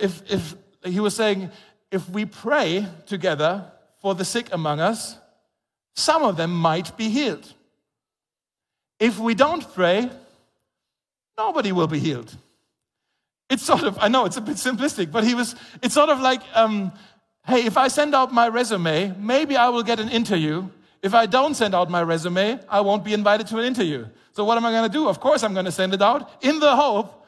[0.00, 0.54] if, if
[0.84, 1.50] he was saying,
[1.90, 5.16] if we pray together for the sick among us,
[5.94, 7.52] some of them might be healed.
[8.98, 10.10] If we don't pray,
[11.38, 12.34] nobody will be healed.
[13.48, 16.20] It's sort of, I know it's a bit simplistic, but he was, it's sort of
[16.20, 16.92] like, um,
[17.46, 20.68] hey, if I send out my resume, maybe I will get an interview.
[21.02, 24.06] If I don't send out my resume, I won't be invited to an interview.
[24.32, 25.08] So what am I going to do?
[25.08, 27.25] Of course, I'm going to send it out in the hope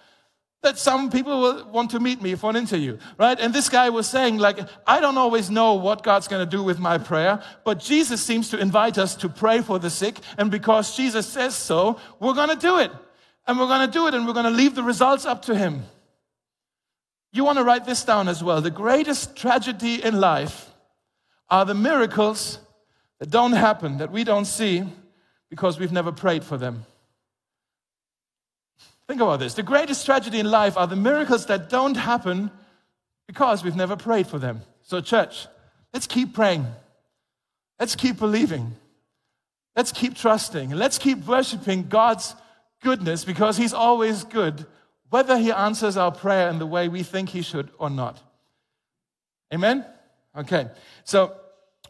[0.62, 3.38] that some people will want to meet me for an interview, right?
[3.38, 6.62] And this guy was saying, like, I don't always know what God's going to do
[6.62, 10.18] with my prayer, but Jesus seems to invite us to pray for the sick.
[10.36, 12.90] And because Jesus says so, we're going to do it.
[13.46, 15.56] And we're going to do it and we're going to leave the results up to
[15.56, 15.84] Him.
[17.32, 18.60] You want to write this down as well.
[18.60, 20.70] The greatest tragedy in life
[21.48, 22.58] are the miracles
[23.20, 24.84] that don't happen, that we don't see
[25.50, 26.84] because we've never prayed for them.
[29.08, 29.54] Think about this.
[29.54, 32.50] The greatest tragedy in life are the miracles that don't happen
[33.26, 34.60] because we've never prayed for them.
[34.82, 35.46] So, church,
[35.94, 36.66] let's keep praying.
[37.80, 38.76] Let's keep believing.
[39.74, 40.70] Let's keep trusting.
[40.70, 42.34] Let's keep worshiping God's
[42.82, 44.66] goodness because He's always good,
[45.08, 48.22] whether He answers our prayer in the way we think He should or not.
[49.54, 49.86] Amen?
[50.36, 50.68] Okay.
[51.04, 51.34] So,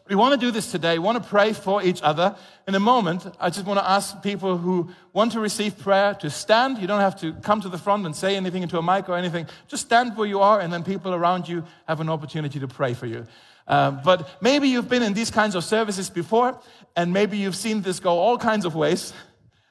[0.09, 0.97] we want to do this today.
[0.97, 2.35] We want to pray for each other.
[2.67, 6.31] In a moment, I just want to ask people who want to receive prayer to
[6.31, 6.79] stand.
[6.79, 9.15] You don't have to come to the front and say anything into a mic or
[9.15, 9.45] anything.
[9.67, 12.95] Just stand where you are, and then people around you have an opportunity to pray
[12.95, 13.27] for you.
[13.67, 16.59] Uh, but maybe you've been in these kinds of services before,
[16.95, 19.13] and maybe you've seen this go all kinds of ways,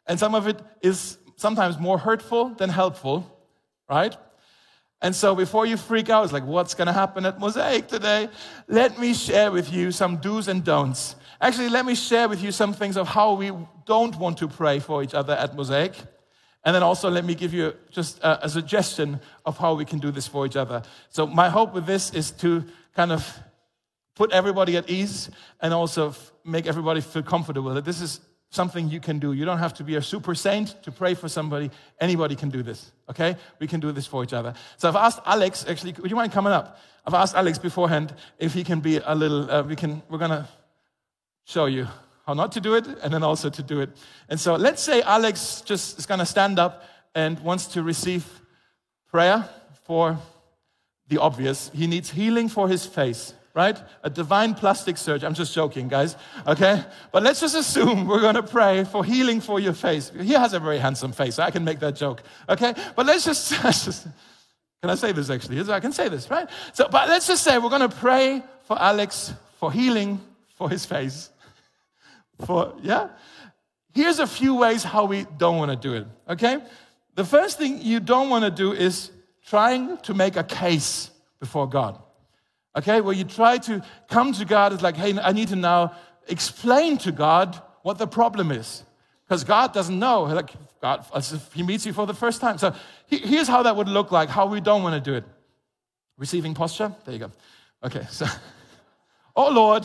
[0.07, 3.27] and some of it is sometimes more hurtful than helpful,
[3.91, 4.17] right?
[5.01, 8.29] And so before you freak out, it's like, what's going to happen at Mosaic today?
[8.67, 11.15] Let me share with you some do's and don'ts.
[11.41, 13.53] Actually, let me share with you some things of how we
[13.87, 15.95] don't want to pray for each other at Mosaic.
[16.65, 20.01] And then also let me give you just a, a suggestion of how we can
[20.01, 20.83] do this for each other.
[21.11, 22.65] So my hope with this is to
[22.97, 23.39] kind of
[24.17, 25.31] put everybody at ease
[25.61, 26.13] and also
[26.45, 29.33] make everybody feel comfortable that this is something you can do.
[29.33, 31.71] You don't have to be a super saint to pray for somebody.
[32.01, 33.37] Anybody can do this, okay?
[33.59, 34.55] We can do this for each other.
[34.77, 36.79] So I've asked Alex, actually, would you mind coming up?
[37.07, 40.49] I've asked Alex beforehand if he can be a little, uh, we can, we're gonna
[41.45, 41.87] show you
[42.27, 43.91] how not to do it and then also to do it.
[44.29, 46.85] And so let's say Alex just is gonna stand up
[47.15, 48.27] and wants to receive
[49.11, 49.49] prayer
[49.85, 50.19] for
[51.09, 51.71] the obvious.
[51.75, 53.77] He needs healing for his face right?
[54.05, 55.27] A divine plastic surgery.
[55.27, 56.15] I'm just joking, guys,
[56.47, 56.85] okay?
[57.11, 60.13] But let's just assume we're gonna pray for healing for your face.
[60.21, 62.73] He has a very handsome face, so I can make that joke, okay?
[62.95, 64.07] But let's just, let's just
[64.81, 65.61] can I say this actually?
[65.73, 66.49] I can say this, right?
[66.73, 70.21] So, but let's just say we're gonna pray for Alex for healing
[70.55, 71.31] for his face.
[72.47, 73.09] For, yeah?
[73.93, 76.63] Here's a few ways how we don't wanna do it, okay?
[77.17, 79.11] The first thing you don't wanna do is
[79.47, 81.99] trying to make a case before God.
[82.79, 85.95] Okay, where you try to come to God as like, hey, I need to now
[86.29, 88.85] explain to God what the problem is.
[89.25, 90.23] Because God doesn't know.
[90.23, 92.57] Like God, as if He meets you for the first time.
[92.57, 92.73] So
[93.07, 95.25] here's how that would look like, how we don't want to do it.
[96.17, 96.95] Receiving posture.
[97.05, 97.33] There you go.
[97.83, 98.27] Okay, so,
[99.37, 99.85] oh Lord,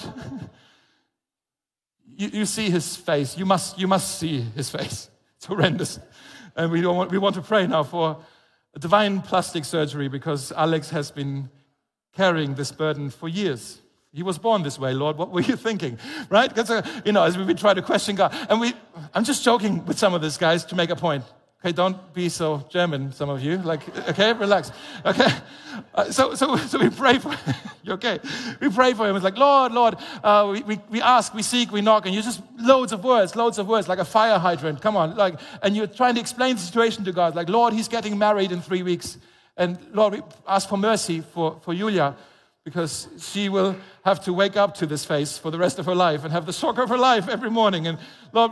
[2.05, 3.35] you, you see his face.
[3.37, 5.09] You must, you must see his face.
[5.37, 5.99] It's horrendous.
[6.55, 8.23] And we, don't want, we want to pray now for
[8.79, 11.49] divine plastic surgery because Alex has been
[12.15, 13.81] carrying this burden for years.
[14.13, 15.17] He was born this way, Lord.
[15.17, 15.97] What were you thinking?
[16.29, 16.47] Right?
[16.47, 18.35] Because, uh, you know, as we try to question God.
[18.47, 18.73] And we,
[19.13, 21.23] I'm just joking with some of these guys to make a point.
[21.65, 23.57] Okay, don't be so German, some of you.
[23.57, 24.73] Like, okay, relax.
[25.05, 25.29] Okay,
[25.95, 27.33] uh, so, so, so we pray for
[27.83, 27.93] you.
[27.93, 28.19] Okay,
[28.59, 29.15] we pray for him.
[29.15, 32.21] It's like, Lord, Lord, uh, we, we, we ask, we seek, we knock, and you
[32.21, 34.81] just loads of words, loads of words, like a fire hydrant.
[34.81, 37.33] Come on, like, and you're trying to explain the situation to God.
[37.33, 39.17] Like, Lord, he's getting married in three weeks,
[39.57, 42.15] and Lord, we ask for mercy for for Julia,
[42.63, 45.95] because she will have to wake up to this face for the rest of her
[45.95, 47.87] life and have the shock of her life every morning.
[47.87, 47.97] And
[48.31, 48.51] Lord,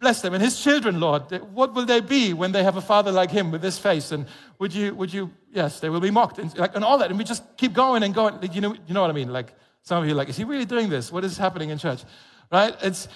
[0.00, 1.30] bless them and his children, Lord.
[1.52, 4.12] What will they be when they have a father like him with this face?
[4.12, 4.26] And
[4.58, 7.10] would you, would you, yes, they will be mocked and, like, and all that.
[7.10, 8.38] And we just keep going and going.
[8.50, 9.30] You know, you know what I mean?
[9.30, 11.12] Like some of you, like, is he really doing this?
[11.12, 12.02] What is happening in church?
[12.50, 12.74] Right?
[12.82, 13.08] It's,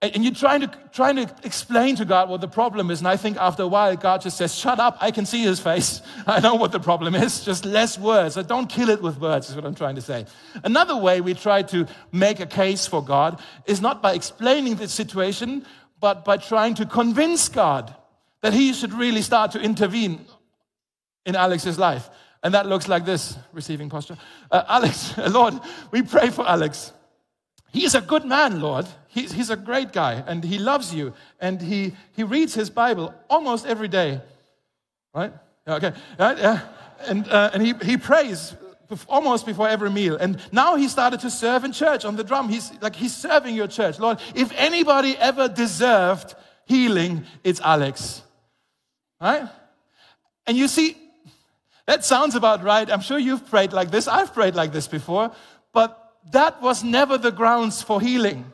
[0.00, 3.00] and you're trying to, trying to explain to God what the problem is.
[3.00, 4.96] And I think after a while, God just says, shut up.
[5.00, 6.02] I can see his face.
[6.26, 7.44] I know what the problem is.
[7.44, 8.36] Just less words.
[8.36, 10.26] So don't kill it with words is what I'm trying to say.
[10.62, 14.86] Another way we try to make a case for God is not by explaining the
[14.86, 15.66] situation,
[15.98, 17.92] but by trying to convince God
[18.42, 20.26] that he should really start to intervene
[21.26, 22.08] in Alex's life.
[22.44, 24.16] And that looks like this receiving posture.
[24.48, 25.54] Uh, Alex, Lord,
[25.90, 26.92] we pray for Alex.
[27.72, 28.86] He is a good man, Lord.
[29.08, 33.14] He's, he's a great guy and he loves you and he, he reads his Bible
[33.28, 34.20] almost every day.
[35.14, 35.32] Right?
[35.66, 35.92] Okay.
[36.18, 36.60] Right?
[37.06, 38.54] And, uh, and he, he prays
[39.08, 40.16] almost before every meal.
[40.16, 42.48] And now he started to serve in church on the drum.
[42.48, 43.98] He's like, he's serving your church.
[43.98, 46.34] Lord, if anybody ever deserved
[46.66, 48.22] healing, it's Alex.
[49.20, 49.48] Right?
[50.46, 50.96] And you see,
[51.86, 52.90] that sounds about right.
[52.90, 54.06] I'm sure you've prayed like this.
[54.06, 55.32] I've prayed like this before.
[55.72, 58.44] But that was never the grounds for healing.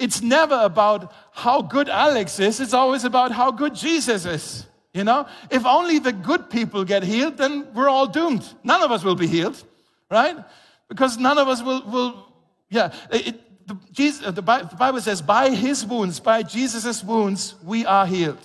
[0.00, 2.58] It's never about how good Alex is.
[2.58, 4.66] It's always about how good Jesus is.
[4.92, 8.44] You know, if only the good people get healed, then we're all doomed.
[8.64, 9.62] None of us will be healed
[10.10, 10.36] right?
[10.88, 12.26] Because none of us will, will
[12.68, 12.92] yeah.
[13.10, 18.44] It, the, Jesus, the, Bible says, by his wounds, by Jesus' wounds, we are healed.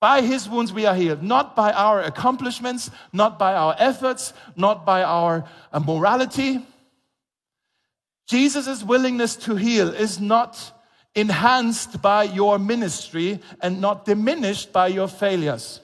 [0.00, 1.22] By his wounds, we are healed.
[1.22, 6.66] Not by our accomplishments, not by our efforts, not by our uh, morality.
[8.26, 10.72] Jesus' willingness to heal is not
[11.14, 15.80] enhanced by your ministry and not diminished by your failures.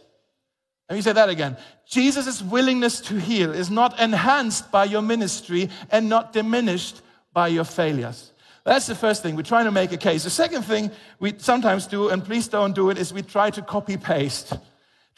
[0.89, 1.57] Let me say that again.
[1.87, 7.65] Jesus' willingness to heal is not enhanced by your ministry and not diminished by your
[7.65, 8.33] failures.
[8.65, 9.37] That's the first thing.
[9.37, 10.25] We're trying to make a case.
[10.25, 13.63] The second thing we sometimes do, and please don't do it, is we try to
[13.63, 14.53] copy paste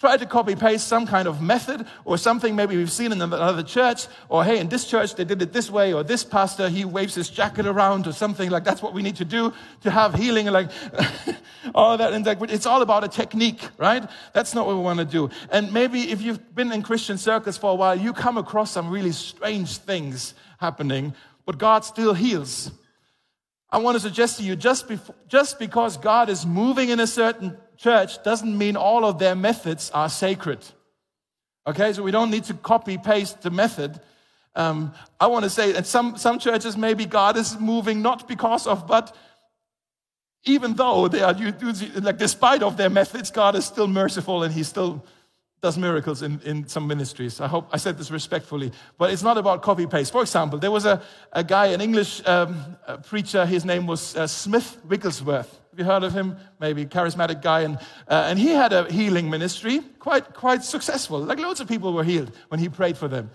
[0.03, 3.63] try to copy paste some kind of method or something maybe we've seen in another
[3.63, 6.85] church, or hey, in this church they did it this way, or this pastor he
[6.85, 10.13] waves his jacket around, or something like that's what we need to do to have
[10.17, 10.73] healing, like
[11.77, 12.13] all that.
[12.13, 14.03] And like, it's all about a technique, right?
[14.33, 15.31] That's not what we want to do.
[15.53, 18.91] And maybe if you've been in Christian circles for a while, you come across some
[18.91, 21.15] really strange things happening,
[21.47, 22.73] but God still heals.
[23.73, 24.85] I want to suggest to you just,
[25.27, 29.91] just because God is moving in a certain church doesn't mean all of their methods
[29.93, 30.59] are sacred.
[31.67, 33.99] Okay, so we don't need to copy paste the method.
[34.55, 38.67] Um, I want to say that some, some churches, maybe God is moving not because
[38.67, 39.17] of, but
[40.45, 41.33] even though they are,
[41.95, 45.03] like, despite of their methods, God is still merciful and He's still
[45.63, 47.41] does miracles in, in some ministries.
[47.41, 50.11] I hope I said this respectfully, but it's not about copy paste.
[50.11, 51.01] For example, there was a,
[51.33, 55.61] a guy, an English um, preacher, his name was uh, Smith Wigglesworth.
[55.71, 56.37] Have you heard of him?
[56.59, 57.77] Maybe charismatic guy, and
[58.09, 61.21] uh, and he had a healing ministry, quite quite successful.
[61.21, 63.31] Like loads of people were healed when he prayed for them,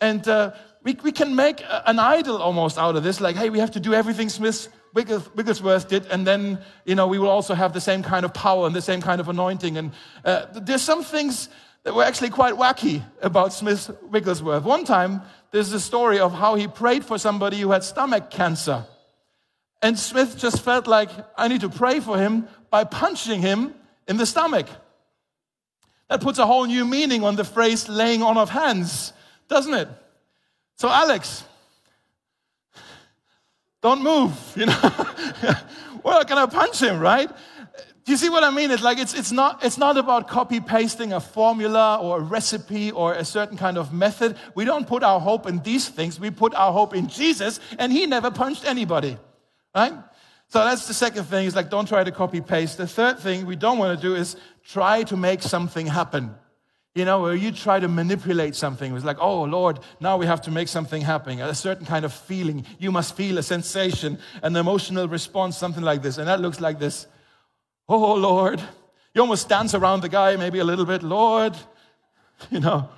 [0.00, 0.50] and uh,
[0.82, 3.20] we we can make an idol almost out of this.
[3.20, 7.20] Like, hey, we have to do everything Smith Wigglesworth did, and then you know we
[7.20, 9.78] will also have the same kind of power and the same kind of anointing.
[9.78, 9.92] And
[10.24, 11.48] uh, there's some things
[11.84, 14.64] that were actually quite wacky about Smith Wigglesworth.
[14.64, 18.84] One time, there's a story of how he prayed for somebody who had stomach cancer.
[19.80, 23.74] And Smith just felt like, I need to pray for him by punching him
[24.06, 24.66] in the stomach.
[26.08, 29.12] That puts a whole new meaning on the phrase laying on of hands,
[29.48, 29.88] doesn't it?
[30.76, 31.44] So, Alex,
[33.80, 34.80] don't move, you know.
[36.02, 37.30] well, can I punch him, right?
[38.08, 38.70] You see what I mean?
[38.70, 42.90] It's like it's, it's, not, it's not about copy pasting a formula or a recipe
[42.90, 44.38] or a certain kind of method.
[44.54, 46.18] We don't put our hope in these things.
[46.18, 49.18] We put our hope in Jesus, and he never punched anybody.
[49.74, 49.92] Right?
[50.48, 52.78] So that's the second thing is like don't try to copy paste.
[52.78, 56.34] The third thing we don't want to do is try to make something happen.
[56.94, 58.96] You know, where you try to manipulate something.
[58.96, 61.40] It's like, oh Lord, now we have to make something happen.
[61.40, 62.64] A certain kind of feeling.
[62.78, 66.16] You must feel a sensation, an emotional response, something like this.
[66.16, 67.06] And that looks like this.
[67.88, 68.60] Oh Lord,
[69.14, 71.56] You almost dance around the guy maybe a little bit, Lord,
[72.50, 72.88] you know.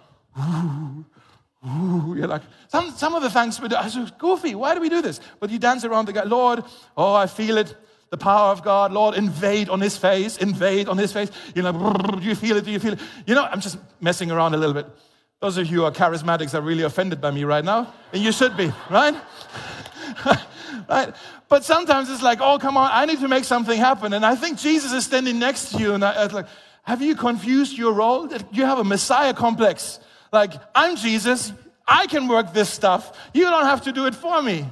[1.66, 4.54] Ooh, you're like, some, some of the thanks we do, are so goofy.
[4.54, 5.20] Why do we do this?
[5.38, 6.64] But you dance around the guy, Lord,
[6.96, 7.76] oh, I feel it
[8.10, 8.92] the power of God.
[8.92, 11.30] Lord, invade on his face, invade on his face.
[11.54, 12.64] You know, do you feel it?
[12.64, 13.00] Do you feel it?
[13.26, 14.86] You know, I'm just messing around a little bit.
[15.40, 18.30] Those of you who are charismatics are really offended by me right now, and you
[18.32, 19.14] should be, right?
[20.88, 21.14] right?
[21.50, 24.12] But sometimes it's like, oh, come on, I need to make something happen.
[24.12, 26.46] And I think Jesus is standing next to you, and I, I like,
[26.84, 28.32] have you confused your role?
[28.52, 29.98] You have a Messiah complex.
[30.32, 31.52] Like, I'm Jesus,
[31.86, 33.18] I can work this stuff.
[33.34, 34.64] You don't have to do it for me.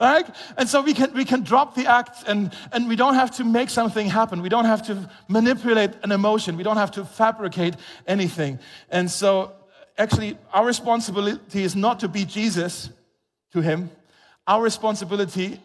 [0.00, 0.26] Right?
[0.56, 3.44] And so we can, we can drop the act and, and we don't have to
[3.44, 4.42] make something happen.
[4.42, 6.56] We don't have to manipulate an emotion.
[6.56, 8.58] We don't have to fabricate anything.
[8.90, 9.52] And so,
[9.96, 12.90] actually, our responsibility is not to be Jesus
[13.52, 13.90] to Him.
[14.46, 15.60] Our responsibility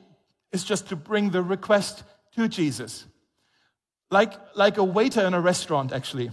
[0.51, 2.03] is just to bring the request
[2.35, 3.05] to Jesus.
[4.11, 6.31] Like, like a waiter in a restaurant, actually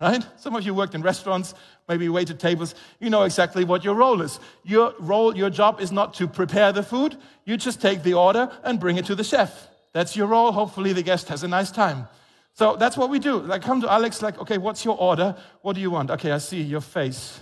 [0.00, 0.26] right?
[0.36, 1.54] Some of you worked in restaurants,
[1.88, 2.74] maybe waited tables.
[2.98, 4.40] You know exactly what your role is.
[4.64, 7.16] Your role, your job is not to prepare the food.
[7.44, 9.68] You just take the order and bring it to the chef.
[9.92, 10.52] That's your role.
[10.52, 12.08] Hopefully the guest has a nice time.
[12.54, 13.40] So that's what we do.
[13.40, 15.36] Like come to Alex, like, okay, what's your order?
[15.62, 16.10] What do you want?
[16.10, 17.40] Okay, I see your face.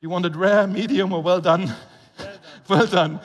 [0.00, 1.72] You want it rare, medium, or well done?
[2.68, 3.18] Well done.
[3.18, 3.20] well done.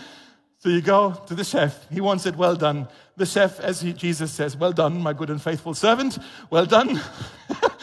[0.65, 1.87] So you go to the chef.
[1.91, 2.87] He wants it well done.
[3.17, 6.17] The chef, as he, Jesus says, well done, my good and faithful servant.
[6.49, 6.99] Well done.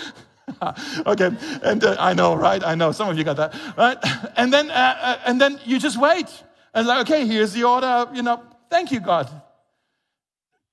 [1.06, 1.30] okay,
[1.62, 2.60] and uh, I know, right?
[2.64, 3.96] I know some of you got that, right?
[4.36, 6.26] And then, uh, uh, and then you just wait,
[6.74, 8.08] and like, okay, here's the order.
[8.12, 9.30] You know, thank you, God.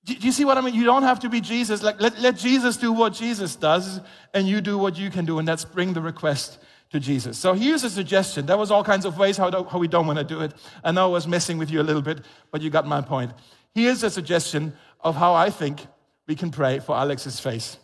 [0.03, 0.73] Do, do you see what I mean?
[0.73, 1.83] You don't have to be Jesus.
[1.83, 3.99] Like, let, let Jesus do what Jesus does,
[4.33, 6.57] and you do what you can do, and that's bring the request
[6.91, 7.37] to Jesus.
[7.37, 8.45] So here's a suggestion.
[8.45, 10.53] There was all kinds of ways how, how we don't want to do it.
[10.83, 12.21] I know I was messing with you a little bit,
[12.51, 13.31] but you got my point.
[13.75, 15.85] Here's a suggestion of how I think
[16.27, 17.77] we can pray for Alex's face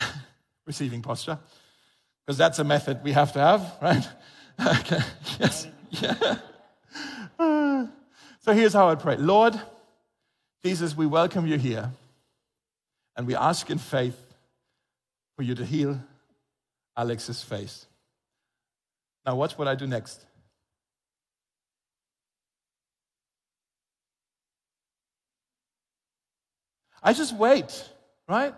[0.66, 1.38] receiving posture,
[2.24, 4.08] because that's a method we have to have, right?
[4.80, 5.00] okay,
[5.38, 6.36] yes, yeah.
[8.40, 9.58] so here's how I pray Lord,
[10.64, 11.90] Jesus, we welcome you here,
[13.16, 14.18] and we ask in faith
[15.36, 16.00] for you to heal
[16.96, 17.86] Alex's face.
[19.28, 20.24] Now, watch what I do next.
[27.02, 27.84] I just wait,
[28.26, 28.54] right?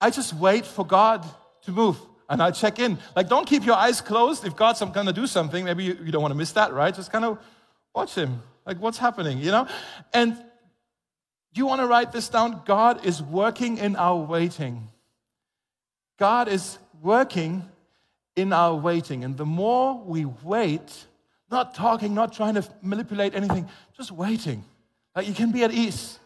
[0.00, 1.24] I just wait for God
[1.66, 1.96] to move
[2.28, 2.98] and I check in.
[3.14, 4.44] Like, don't keep your eyes closed.
[4.44, 6.92] If God's going to do something, maybe you, you don't want to miss that, right?
[6.92, 7.38] Just kind of
[7.94, 8.42] watch Him.
[8.66, 9.68] Like, what's happening, you know?
[10.12, 10.36] And
[11.54, 12.62] you want to write this down?
[12.66, 14.88] God is working in our waiting.
[16.18, 17.70] God is working
[18.36, 19.24] in our waiting.
[19.24, 21.06] And the more we wait,
[21.50, 24.62] not talking, not trying to manipulate anything, just waiting.
[25.14, 26.18] Like, you can be at ease.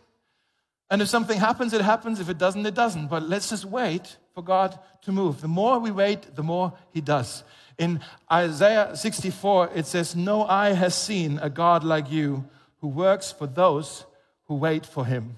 [0.91, 2.19] And if something happens, it happens.
[2.19, 3.07] If it doesn't, it doesn't.
[3.07, 5.41] But let's just wait for God to move.
[5.41, 7.45] The more we wait, the more He does.
[7.79, 8.01] In
[8.31, 12.45] Isaiah 64, it says, No eye has seen a God like you
[12.81, 14.05] who works for those
[14.45, 15.37] who wait for Him.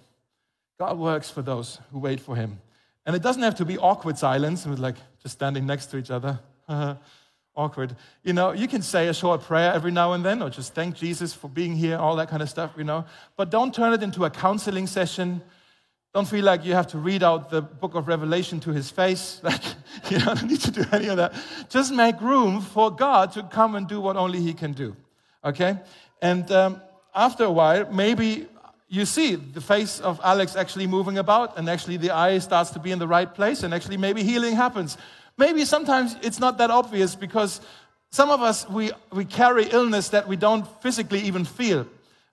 [0.78, 2.58] God works for those who wait for Him.
[3.04, 6.10] And it doesn't have to be awkward silence with like just standing next to each
[6.10, 6.40] other.
[7.54, 7.96] awkward.
[8.22, 10.96] You know, you can say a short prayer every now and then or just thank
[10.96, 13.04] Jesus for being here, all that kind of stuff, you know.
[13.36, 15.42] But don't turn it into a counseling session.
[16.14, 19.40] Don't feel like you have to read out the book of Revelation to his face.
[19.52, 19.62] Like,
[20.10, 21.34] you don't need to do any of that.
[21.68, 24.96] Just make room for God to come and do what only he can do.
[25.44, 25.78] Okay?
[26.20, 26.80] And um,
[27.14, 28.46] after a while, maybe
[28.88, 32.78] you see the face of Alex actually moving about, and actually the eye starts to
[32.78, 34.98] be in the right place, and actually maybe healing happens.
[35.36, 37.60] Maybe sometimes it's not that obvious because
[38.10, 41.86] some of us, we, we carry illness that we don't physically even feel.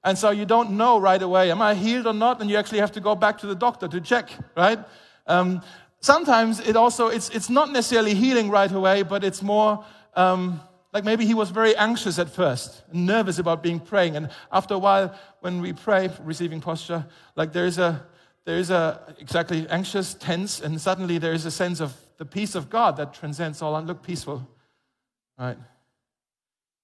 [0.03, 2.41] And so you don't know right away, am I healed or not?
[2.41, 4.79] And you actually have to go back to the doctor to check, right?
[5.27, 5.61] Um,
[6.01, 9.83] sometimes it also, it's, it's not necessarily healing right away, but it's more
[10.15, 10.61] um,
[10.93, 14.15] like maybe he was very anxious at first, nervous about being praying.
[14.15, 18.05] And after a while, when we pray, receiving posture, like there is a,
[18.45, 22.53] there is a exactly anxious, tense, and suddenly there is a sense of the peace
[22.53, 24.47] of God that transcends all and look peaceful.
[25.39, 25.57] Right?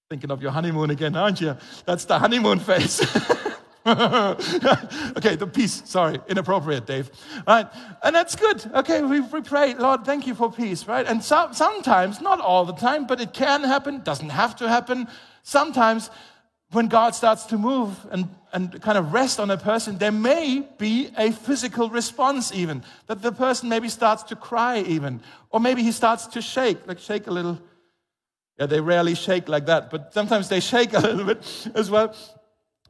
[0.09, 1.57] Thinking of your honeymoon again, aren't you?
[1.85, 3.01] That's the honeymoon phase.
[3.85, 5.83] okay, the peace.
[5.85, 7.11] Sorry, inappropriate, Dave.
[7.45, 7.67] Right,
[8.01, 8.65] and that's good.
[8.73, 10.87] Okay, we, we pray, Lord, thank you for peace.
[10.87, 14.01] Right, and so, sometimes, not all the time, but it can happen.
[14.01, 15.07] Doesn't have to happen.
[15.43, 16.09] Sometimes
[16.75, 20.67] when God starts to move and, and kind of rest on a person, there may
[20.77, 25.81] be a physical response, even that the person maybe starts to cry, even, or maybe
[25.81, 27.59] he starts to shake, like shake a little.
[28.59, 32.13] Yeah, they rarely shake like that, but sometimes they shake a little bit as well.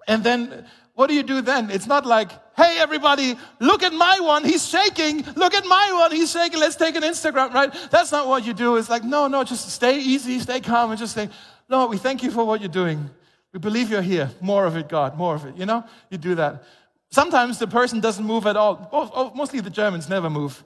[0.07, 0.65] And then
[0.95, 1.69] what do you do then?
[1.69, 5.25] It's not like, hey, everybody, look at my one, he's shaking.
[5.35, 6.59] Look at my one, he's shaking.
[6.59, 7.73] Let's take an Instagram, right?
[7.91, 8.77] That's not what you do.
[8.77, 11.29] It's like, no, no, just stay easy, stay calm, and just say,
[11.67, 13.09] Lord, we thank you for what you're doing.
[13.55, 14.29] We believe you're here.
[14.41, 15.55] More of it, God, more of it.
[15.55, 16.65] You know, you do that.
[17.09, 19.31] Sometimes the person doesn't move at all.
[19.33, 20.61] Mostly the Germans never move.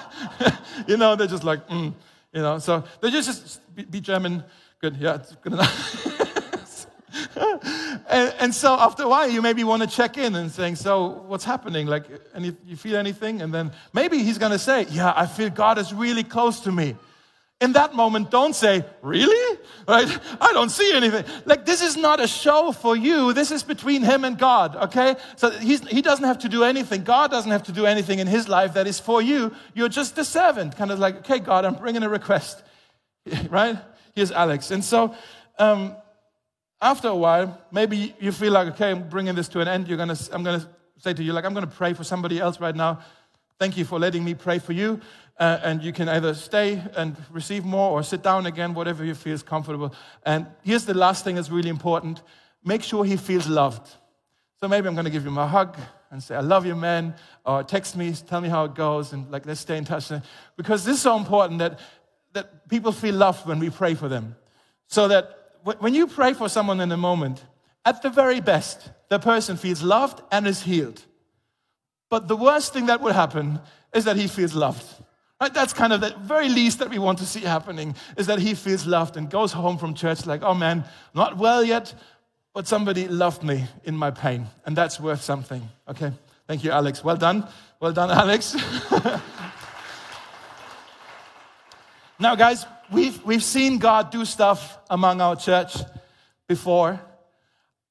[0.88, 1.94] you know, they're just like, mm,
[2.32, 4.42] you know, so they just, just be, be German.
[4.80, 6.86] Good, yeah, it's good enough.
[8.10, 11.22] and, and, so after a while, you maybe want to check in and saying, so
[11.28, 11.86] what's happening?
[11.86, 13.40] Like, any, you feel anything?
[13.40, 16.72] And then maybe he's going to say, yeah, I feel God is really close to
[16.72, 16.96] me.
[17.60, 19.58] In that moment, don't say, really?
[19.86, 20.18] Right?
[20.40, 21.24] I don't see anything.
[21.44, 23.34] Like, this is not a show for you.
[23.34, 25.16] This is between him and God, okay?
[25.36, 27.04] So he doesn't have to do anything.
[27.04, 29.54] God doesn't have to do anything in his life that is for you.
[29.74, 30.74] You're just the servant.
[30.74, 32.62] Kind of like, okay, God, I'm bringing a request,
[33.50, 33.76] right?
[34.14, 34.70] Here's Alex.
[34.70, 35.14] And so,
[35.58, 35.96] um,
[36.80, 39.86] after a while, maybe you feel like, okay, I'm bringing this to an end.
[39.86, 42.40] You're gonna, I'm going to say to you, like, I'm going to pray for somebody
[42.40, 43.00] else right now.
[43.58, 45.00] Thank you for letting me pray for you.
[45.40, 49.14] Uh, and you can either stay and receive more or sit down again, whatever you
[49.14, 49.94] feel is comfortable.
[50.26, 52.20] And here's the last thing that's really important
[52.62, 53.88] make sure he feels loved.
[54.60, 55.78] So maybe I'm going to give him a hug
[56.10, 57.14] and say, I love you, man,
[57.46, 60.12] or text me, tell me how it goes, and like, let's stay in touch.
[60.58, 61.80] Because this is so important that,
[62.34, 64.36] that people feel loved when we pray for them.
[64.88, 67.42] So that when you pray for someone in a moment,
[67.86, 71.02] at the very best, the person feels loved and is healed.
[72.10, 73.60] But the worst thing that would happen
[73.94, 74.84] is that he feels loved.
[75.40, 75.54] Right?
[75.54, 78.54] That's kind of the very least that we want to see happening is that he
[78.54, 80.84] feels loved and goes home from church like, oh man,
[81.14, 81.94] not well yet,
[82.52, 84.46] but somebody loved me in my pain.
[84.66, 85.66] And that's worth something.
[85.88, 86.12] Okay?
[86.46, 87.02] Thank you, Alex.
[87.02, 87.48] Well done.
[87.80, 88.54] Well done, Alex.
[92.18, 95.76] now, guys, we've, we've seen God do stuff among our church
[96.48, 97.00] before.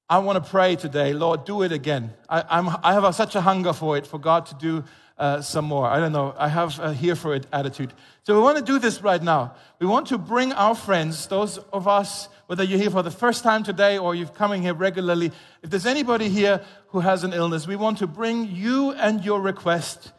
[0.07, 2.13] I want to pray today, Lord, do it again.
[2.27, 4.83] I, I'm, I have such a hunger for it, for God to do
[5.19, 5.85] uh, some more.
[5.85, 6.33] I don't know.
[6.37, 7.93] I have a here for it attitude.
[8.23, 9.53] So we want to do this right now.
[9.79, 13.43] We want to bring our friends, those of us, whether you're here for the first
[13.43, 17.67] time today or you're coming here regularly, if there's anybody here who has an illness,
[17.67, 20.13] we want to bring you and your request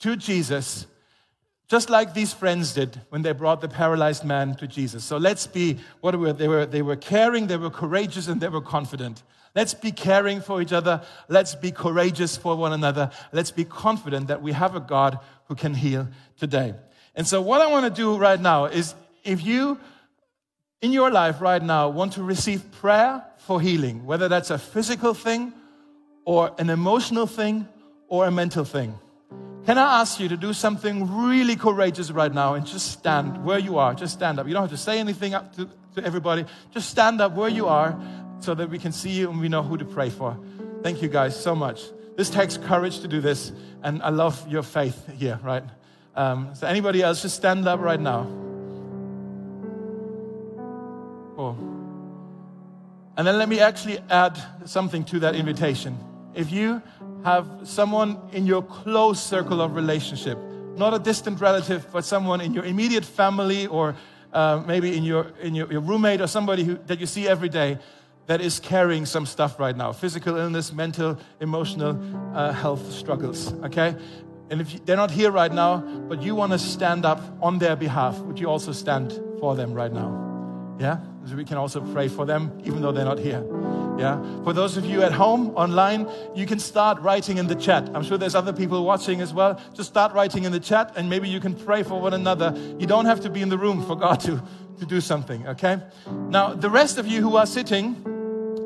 [0.00, 0.86] to Jesus
[1.66, 5.02] just like these friends did when they brought the paralyzed man to Jesus.
[5.02, 8.48] So let's be what were they were they were caring, they were courageous, and they
[8.48, 9.22] were confident.
[9.54, 11.02] Let's be caring for each other.
[11.28, 13.10] Let's be courageous for one another.
[13.32, 16.74] Let's be confident that we have a God who can heal today.
[17.14, 19.78] And so, what I want to do right now is if you
[20.82, 25.14] in your life right now want to receive prayer for healing, whether that's a physical
[25.14, 25.52] thing
[26.24, 27.68] or an emotional thing
[28.08, 28.98] or a mental thing,
[29.64, 33.58] can I ask you to do something really courageous right now and just stand where
[33.58, 33.94] you are?
[33.94, 34.46] Just stand up.
[34.46, 36.44] You don't have to say anything up to, to everybody.
[36.72, 37.98] Just stand up where you are
[38.44, 40.36] so that we can see you and we know who to pray for.
[40.82, 41.82] Thank you guys so much.
[42.16, 45.64] This takes courage to do this, and I love your faith here, right?
[46.14, 48.24] Um, so, anybody else, just stand up right now.
[51.34, 51.56] Cool.
[53.16, 55.98] And then let me actually add something to that invitation.
[56.34, 56.82] If you
[57.24, 60.38] have someone in your close circle of relationship,
[60.76, 63.96] not a distant relative, but someone in your immediate family or
[64.32, 67.48] uh, maybe in, your, in your, your roommate or somebody who, that you see every
[67.48, 67.78] day
[68.26, 71.98] that is carrying some stuff right now physical illness, mental, emotional
[72.34, 73.94] uh, health struggles, okay?
[74.50, 77.58] And if you, they're not here right now, but you want to stand up on
[77.58, 80.76] their behalf, would you also stand for them right now?
[80.78, 80.98] Yeah?
[81.26, 83.42] So we can also pray for them, even though they're not here.
[83.98, 84.20] Yeah.
[84.42, 87.88] For those of you at home, online, you can start writing in the chat.
[87.94, 89.60] I'm sure there's other people watching as well.
[89.72, 92.52] Just start writing in the chat and maybe you can pray for one another.
[92.78, 94.42] You don't have to be in the room for God to,
[94.78, 95.80] to do something, okay?
[96.28, 98.04] Now, the rest of you who are sitting,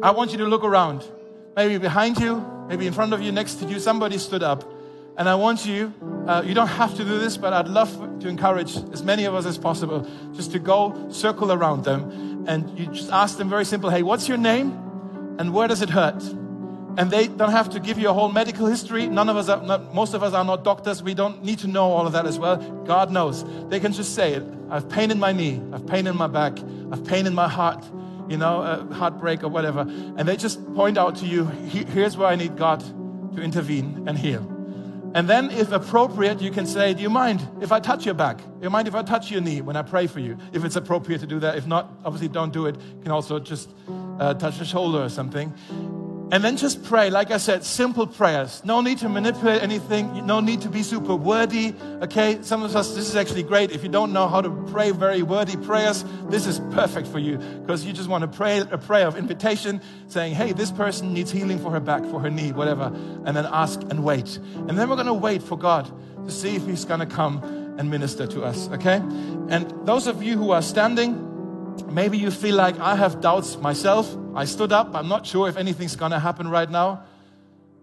[0.03, 1.05] I want you to look around.
[1.57, 4.64] Maybe behind you, maybe in front of you, next to you, somebody stood up.
[5.16, 5.92] And I want you,
[6.26, 9.34] uh, you don't have to do this, but I'd love to encourage as many of
[9.34, 13.64] us as possible just to go circle around them and you just ask them very
[13.64, 14.84] simple, hey, what's your name?
[15.38, 16.22] and where does it hurt?
[16.96, 19.07] And they don't have to give you a whole medical history.
[19.07, 21.01] None of us are, not, most of us are not doctors.
[21.01, 22.57] We don't need to know all of that as well.
[22.84, 23.44] God knows.
[23.68, 24.42] They can just say it.
[24.68, 25.62] I have pain in my knee.
[25.70, 26.59] I have pain in my back.
[26.59, 27.84] I have pain in my heart,
[28.29, 29.81] you know, a heartbreak or whatever.
[29.81, 32.81] And they just point out to you, here's where I need God
[33.35, 34.47] to intervene and heal.
[35.14, 38.39] And then, if appropriate, you can say, Do you mind if I touch your back?
[38.39, 40.37] Do you mind if I touch your knee when I pray for you?
[40.53, 41.57] If it's appropriate to do that.
[41.57, 42.76] If not, obviously don't do it.
[42.76, 43.70] You can also just
[44.18, 45.55] uh, touch the shoulder or something.
[46.31, 48.62] And then just pray, like I said, simple prayers.
[48.62, 50.26] No need to manipulate anything.
[50.26, 51.74] No need to be super wordy.
[52.03, 53.70] Okay, some of us, this is actually great.
[53.70, 57.39] If you don't know how to pray very wordy prayers, this is perfect for you
[57.39, 61.31] because you just want to pray a prayer of invitation saying, hey, this person needs
[61.31, 62.93] healing for her back, for her knee, whatever.
[63.24, 64.37] And then ask and wait.
[64.37, 65.91] And then we're going to wait for God
[66.26, 67.43] to see if He's going to come
[67.79, 68.68] and minister to us.
[68.70, 68.97] Okay?
[69.49, 71.28] And those of you who are standing,
[71.87, 74.16] Maybe you feel like I have doubts myself.
[74.35, 74.95] I stood up.
[74.95, 77.05] I'm not sure if anything's going to happen right now.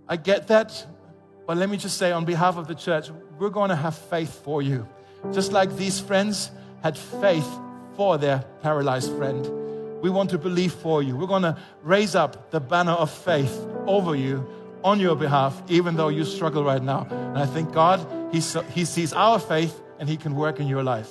[0.07, 0.85] I get that.
[1.47, 4.43] But let me just say, on behalf of the church, we're going to have faith
[4.43, 4.87] for you.
[5.31, 6.51] Just like these friends
[6.83, 7.47] had faith
[7.95, 10.01] for their paralyzed friend.
[10.01, 11.15] We want to believe for you.
[11.15, 13.55] We're going to raise up the banner of faith
[13.87, 14.47] over you
[14.83, 17.07] on your behalf, even though you struggle right now.
[17.09, 18.39] And I think God, He,
[18.71, 21.09] he sees our faith and He can work in your life.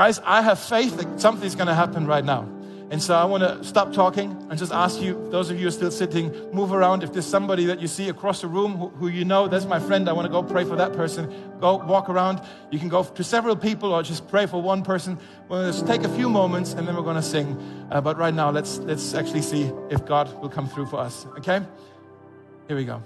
[0.00, 2.48] Guys, I have faith that something's going to happen right now.
[2.90, 5.68] And so I want to stop talking and just ask you, those of you who
[5.68, 7.02] are still sitting, move around.
[7.02, 9.78] If there's somebody that you see across the room who, who, you know, that's my
[9.78, 11.30] friend, I want to go pray for that person.
[11.60, 12.40] Go walk around.
[12.70, 15.18] You can go to several people or just pray for one person.
[15.50, 17.60] We'll just take a few moments and then we're going to sing.
[17.90, 21.26] Uh, but right now, let's, let's actually see if God will come through for us.
[21.36, 21.60] Okay?
[22.68, 23.02] Here we go.